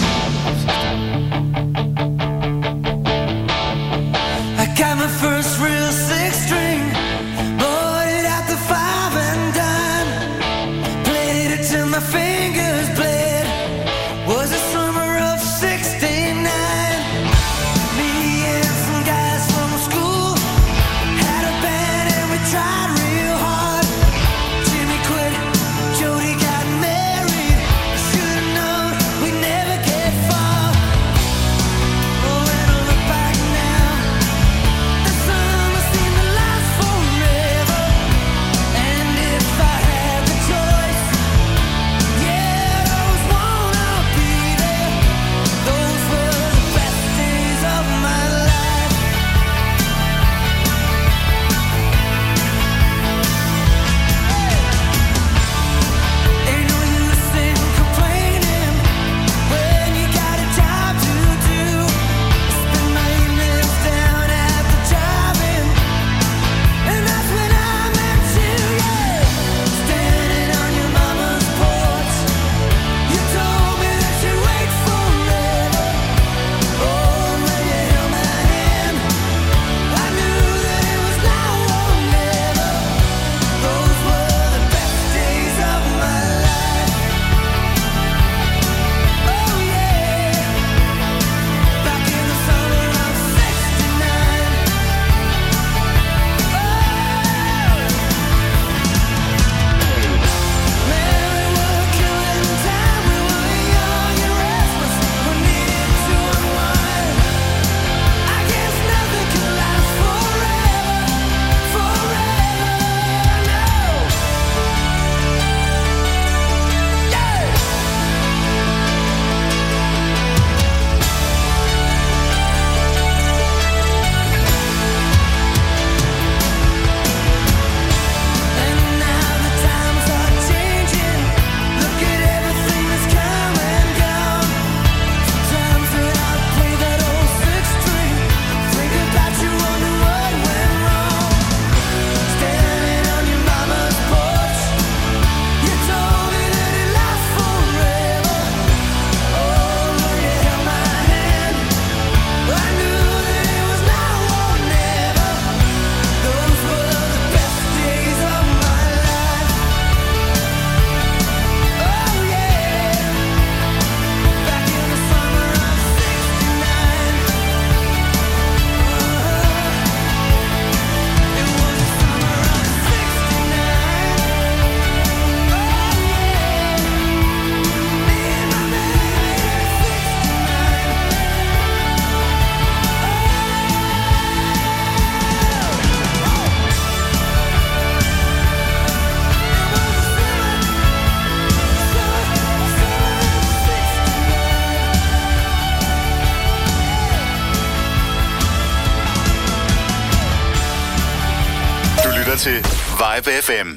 UPFM. 203.30 203.69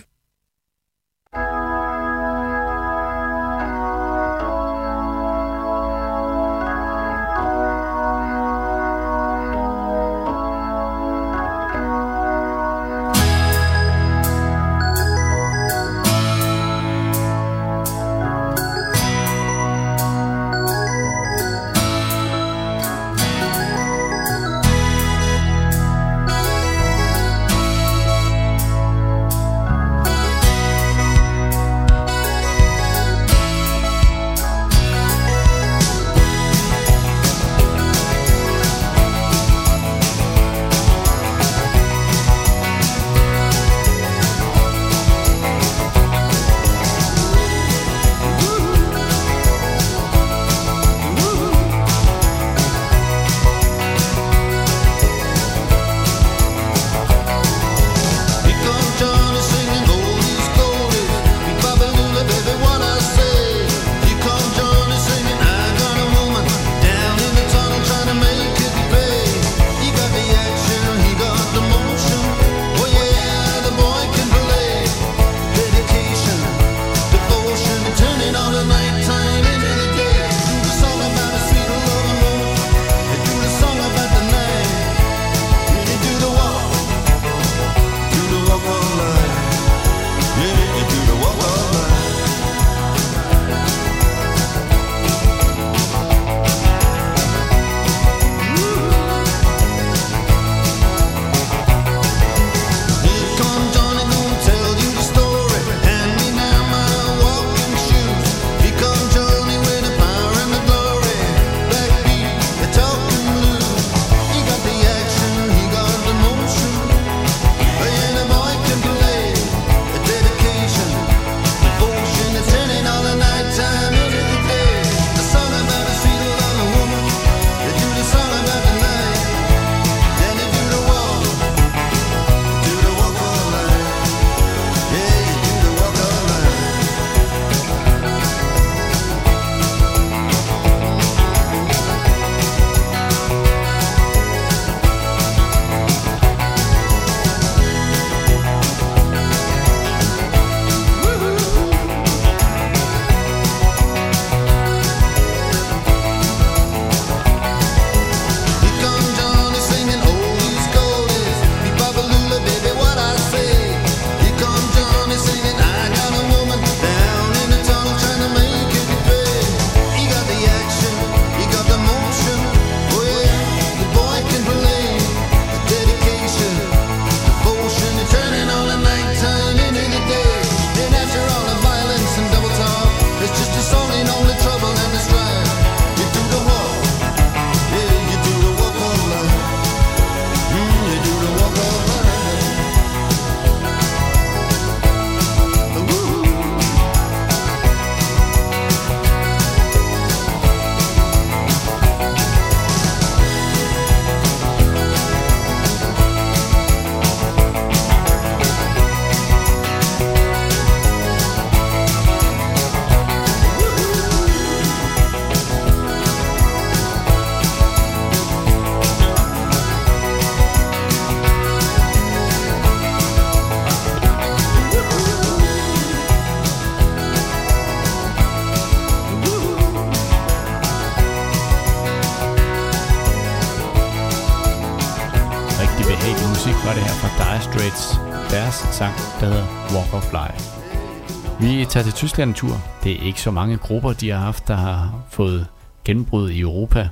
Tager 241.73 241.83
til 241.83 241.93
Tyskland 241.93 242.29
en 242.29 242.33
tur. 242.33 242.55
Det 242.83 242.91
er 242.91 243.05
ikke 243.05 243.21
så 243.21 243.31
mange 243.31 243.57
grupper, 243.57 243.93
de 243.93 244.09
har 244.09 244.17
haft, 244.17 244.47
der 244.47 244.55
har 244.55 245.03
fået 245.09 245.47
genbrud 245.85 246.29
i 246.29 246.39
Europa. 246.39 246.89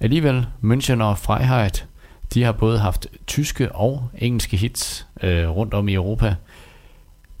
Alligevel, 0.00 0.46
München 0.62 1.02
og 1.02 1.18
Freiheit, 1.18 1.86
de 2.34 2.42
har 2.42 2.52
både 2.52 2.78
haft 2.78 3.06
tyske 3.26 3.72
og 3.72 4.08
engelske 4.18 4.56
hits 4.56 5.06
øh, 5.22 5.48
rundt 5.48 5.74
om 5.74 5.88
i 5.88 5.94
Europa. 5.94 6.34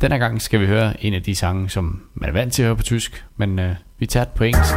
Denne 0.00 0.18
gang 0.18 0.42
skal 0.42 0.60
vi 0.60 0.66
høre 0.66 1.04
en 1.04 1.14
af 1.14 1.22
de 1.22 1.34
sange, 1.34 1.70
som 1.70 2.02
man 2.14 2.28
er 2.28 2.32
vant 2.32 2.52
til 2.52 2.62
at 2.62 2.66
høre 2.66 2.76
på 2.76 2.82
tysk, 2.82 3.24
men 3.36 3.58
øh, 3.58 3.74
vi 3.98 4.06
tager 4.06 4.24
det 4.24 4.34
på 4.34 4.44
engelsk, 4.44 4.74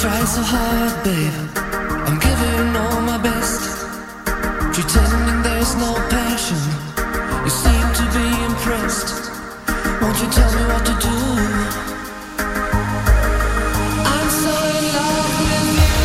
try 0.00 0.24
so 0.24 0.40
hard, 0.40 1.04
babe. 1.04 1.34
I'm 2.08 2.18
giving 2.18 2.74
all 2.74 3.02
my 3.02 3.18
best, 3.18 3.60
pretending 4.72 5.42
there's 5.42 5.76
no 5.76 5.92
passion. 6.08 6.56
You 7.44 7.50
seem 7.50 7.86
to 8.00 8.04
be 8.16 8.26
impressed. 8.48 9.10
Won't 10.00 10.16
you 10.22 10.28
tell 10.32 10.50
me 10.56 10.62
what 10.72 10.84
to 10.88 10.94
do? 11.06 11.16
I'm 14.14 14.28
so 14.40 14.54
in 14.78 14.84
love 14.96 15.34
with 15.44 15.68
you. 15.80 15.96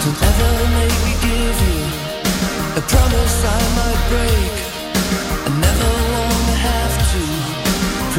Don't 0.00 0.20
ever 0.30 0.52
make 0.78 0.98
me 1.04 1.12
give 1.28 1.58
you 1.68 1.84
a 2.80 2.82
promise 2.92 3.36
I 3.44 3.60
might 3.76 4.02
break. 4.08 4.54
I 5.44 5.60
never 5.60 6.03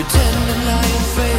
pretend 0.07 0.49
and 0.49 0.65
lie 0.67 1.34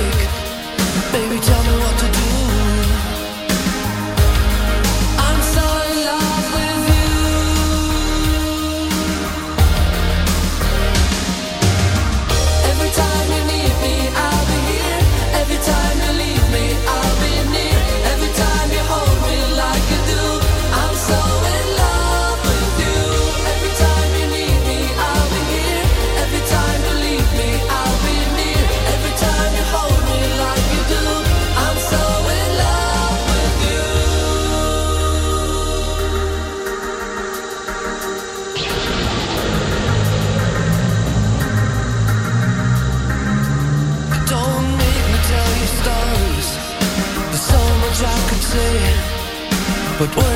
but 49.98 50.14
what 50.14 50.35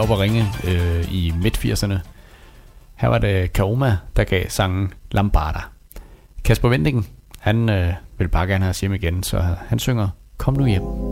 virkelig 0.00 0.10
op 0.10 0.10
at 0.10 0.18
ringe 0.18 0.46
øh, 0.64 1.12
i 1.12 1.32
midt-80'erne. 1.42 1.98
Her 2.96 3.08
var 3.08 3.18
det 3.18 3.52
Kaoma, 3.52 3.96
der 4.16 4.24
gav 4.24 4.48
sangen 4.48 4.92
Lambada. 5.12 5.60
Kasper 6.44 6.68
Vendingen, 6.68 7.06
han 7.38 7.68
øh, 7.68 7.92
vil 8.18 8.28
bare 8.28 8.46
gerne 8.46 8.64
have 8.64 8.70
os 8.70 8.80
hjem 8.80 8.94
igen, 8.94 9.22
så 9.22 9.40
han 9.68 9.78
synger 9.78 10.08
Kom 10.38 10.54
nu 10.54 10.66
hjem. 10.66 11.09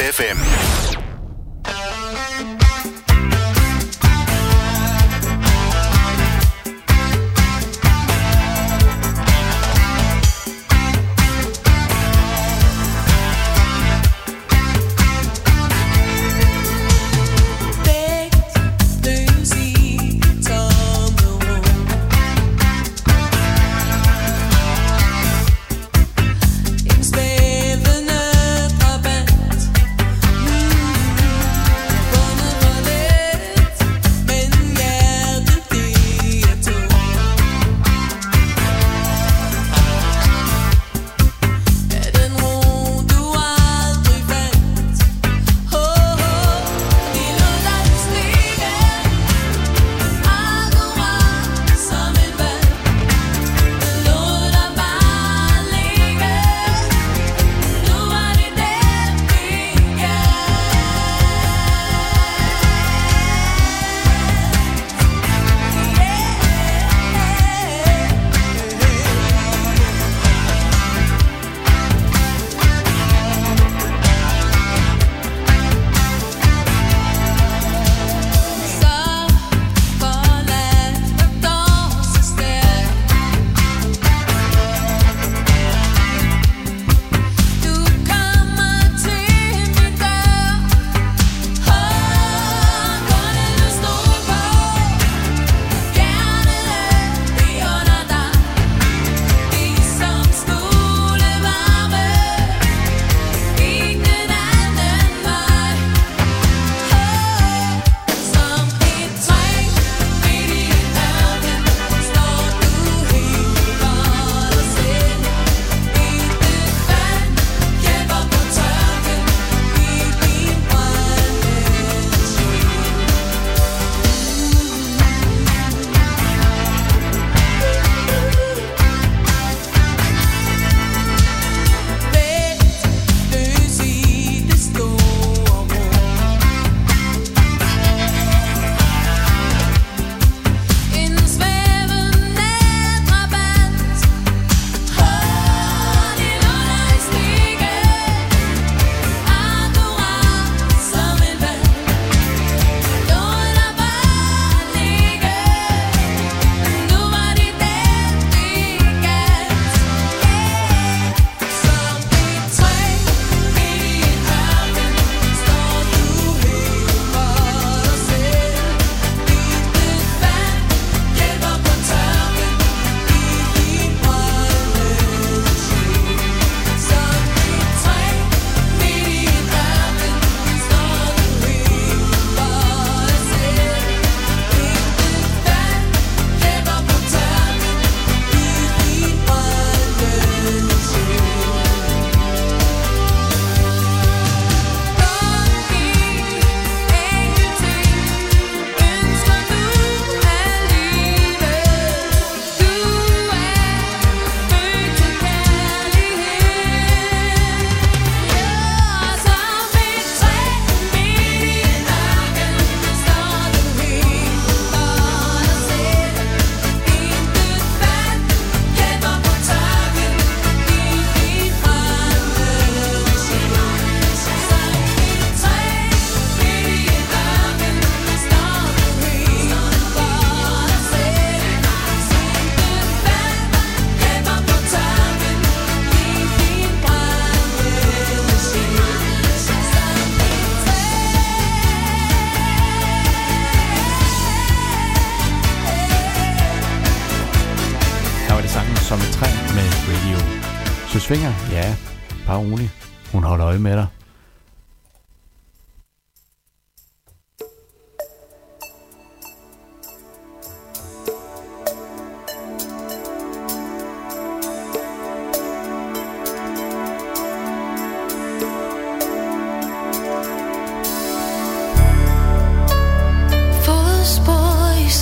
pe 0.00 0.12
FM. 0.12 0.59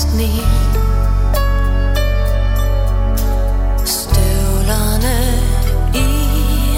Sne 0.09 0.29
Støvlerne 3.85 5.17
i 5.93 6.07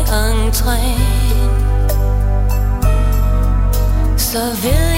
entréen. 0.09 1.51
Så 4.17 4.39
vil 4.63 4.90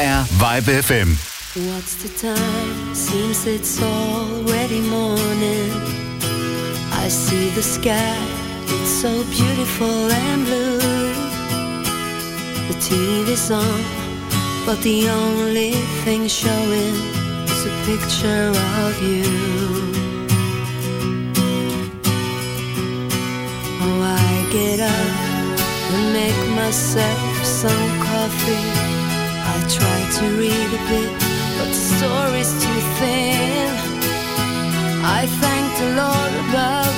er 0.00 0.24
Vibe 0.30 0.82
FM. 0.82 1.08
What's 1.68 1.94
the 2.02 2.08
time? 2.08 2.94
Seems 2.94 3.44
it's 3.46 3.82
already 3.82 4.80
morning. 4.80 5.72
I 7.04 7.08
see 7.08 7.50
the 7.54 7.62
sky, 7.62 8.16
it's 8.66 8.92
so 9.02 9.24
beautiful 9.24 10.10
and 10.10 10.44
blue. 10.44 10.78
The 12.68 12.76
TV's 12.86 13.50
on, 13.50 13.80
but 14.64 14.80
the 14.82 15.10
only 15.10 15.72
thing 16.04 16.28
showing 16.28 16.94
is 17.44 17.66
a 17.66 17.74
picture 17.84 18.52
of 18.86 19.02
you. 19.02 19.24
Oh, 23.82 24.00
I 24.02 24.32
get 24.50 24.80
up 24.80 25.12
and 25.92 26.12
make 26.12 26.40
myself 26.56 27.44
some 27.44 28.00
coffee. 28.00 28.99
Try 29.72 30.00
to 30.18 30.24
read 30.36 30.70
a 30.80 30.82
bit, 30.90 31.12
but 31.56 31.68
the 31.68 31.82
story's 31.96 32.52
too 32.62 32.80
thin. 32.98 33.68
I 35.04 35.26
thank 35.42 35.66
the 35.78 35.90
Lord 36.02 36.32
above, 36.44 36.94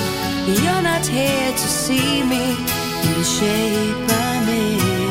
you're 0.63 0.81
not 0.81 1.05
here 1.05 1.51
to 1.51 1.67
see 1.83 2.23
me 2.23 2.45
in 3.05 3.13
the 3.13 3.23
shape 3.23 4.09
I'm 4.09 4.49
in. 4.49 5.02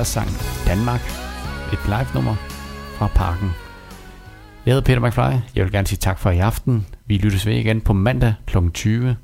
deres 0.00 0.08
sang 0.08 0.30
Danmark. 0.66 1.02
Et 1.72 1.82
live-nummer 1.92 2.36
fra 2.96 3.06
Parken. 3.14 3.50
Jeg 4.66 4.74
hedder 4.74 4.86
Peter 4.88 5.00
McFly. 5.06 5.32
Jeg 5.56 5.64
vil 5.64 5.72
gerne 5.72 5.86
sige 5.86 5.98
tak 5.98 6.18
for 6.18 6.30
i 6.30 6.38
aften. 6.38 6.86
Vi 7.06 7.14
lyttes 7.16 7.46
ved 7.46 7.54
igen 7.54 7.80
på 7.80 7.92
mandag 7.92 8.34
kl. 8.46 8.56
20 8.74 9.16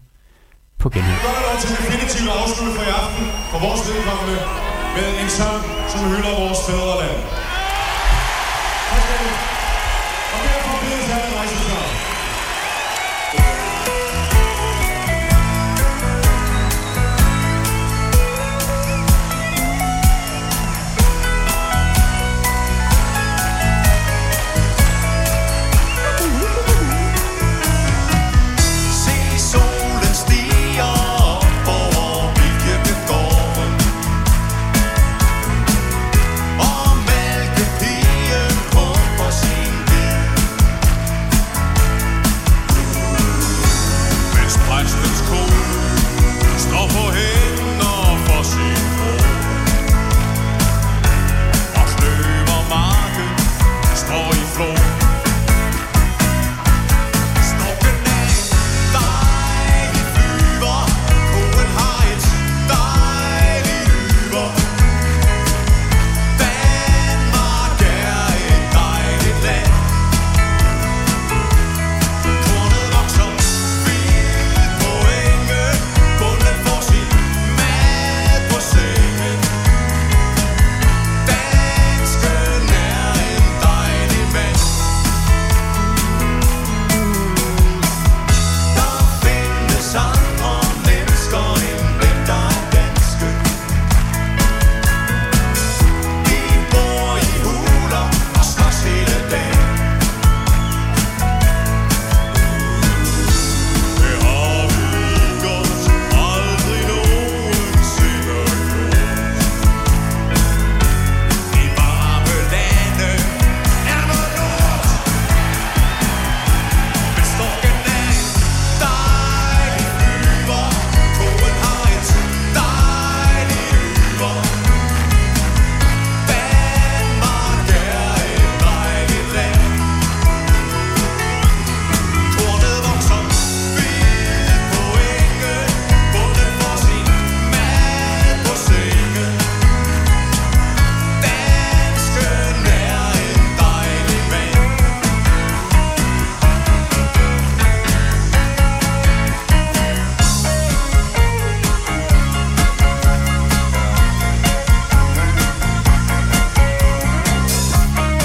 på 0.79 0.89
genhør. 0.89 1.13
Vi 1.13 1.21
går 1.27 1.61
til 1.61 1.71
definitivt 1.71 2.31
afslutte 2.41 2.75
for 2.79 2.85
i 2.91 2.93
aften 3.03 3.27
for 3.51 3.59
vores 3.67 3.83
vedkommende 3.89 4.39
med 4.97 5.09
en 5.23 5.31
sang, 5.39 5.63
som 5.93 6.01
hylder 6.11 6.33
vores 6.43 6.61
fædreland. 6.67 7.46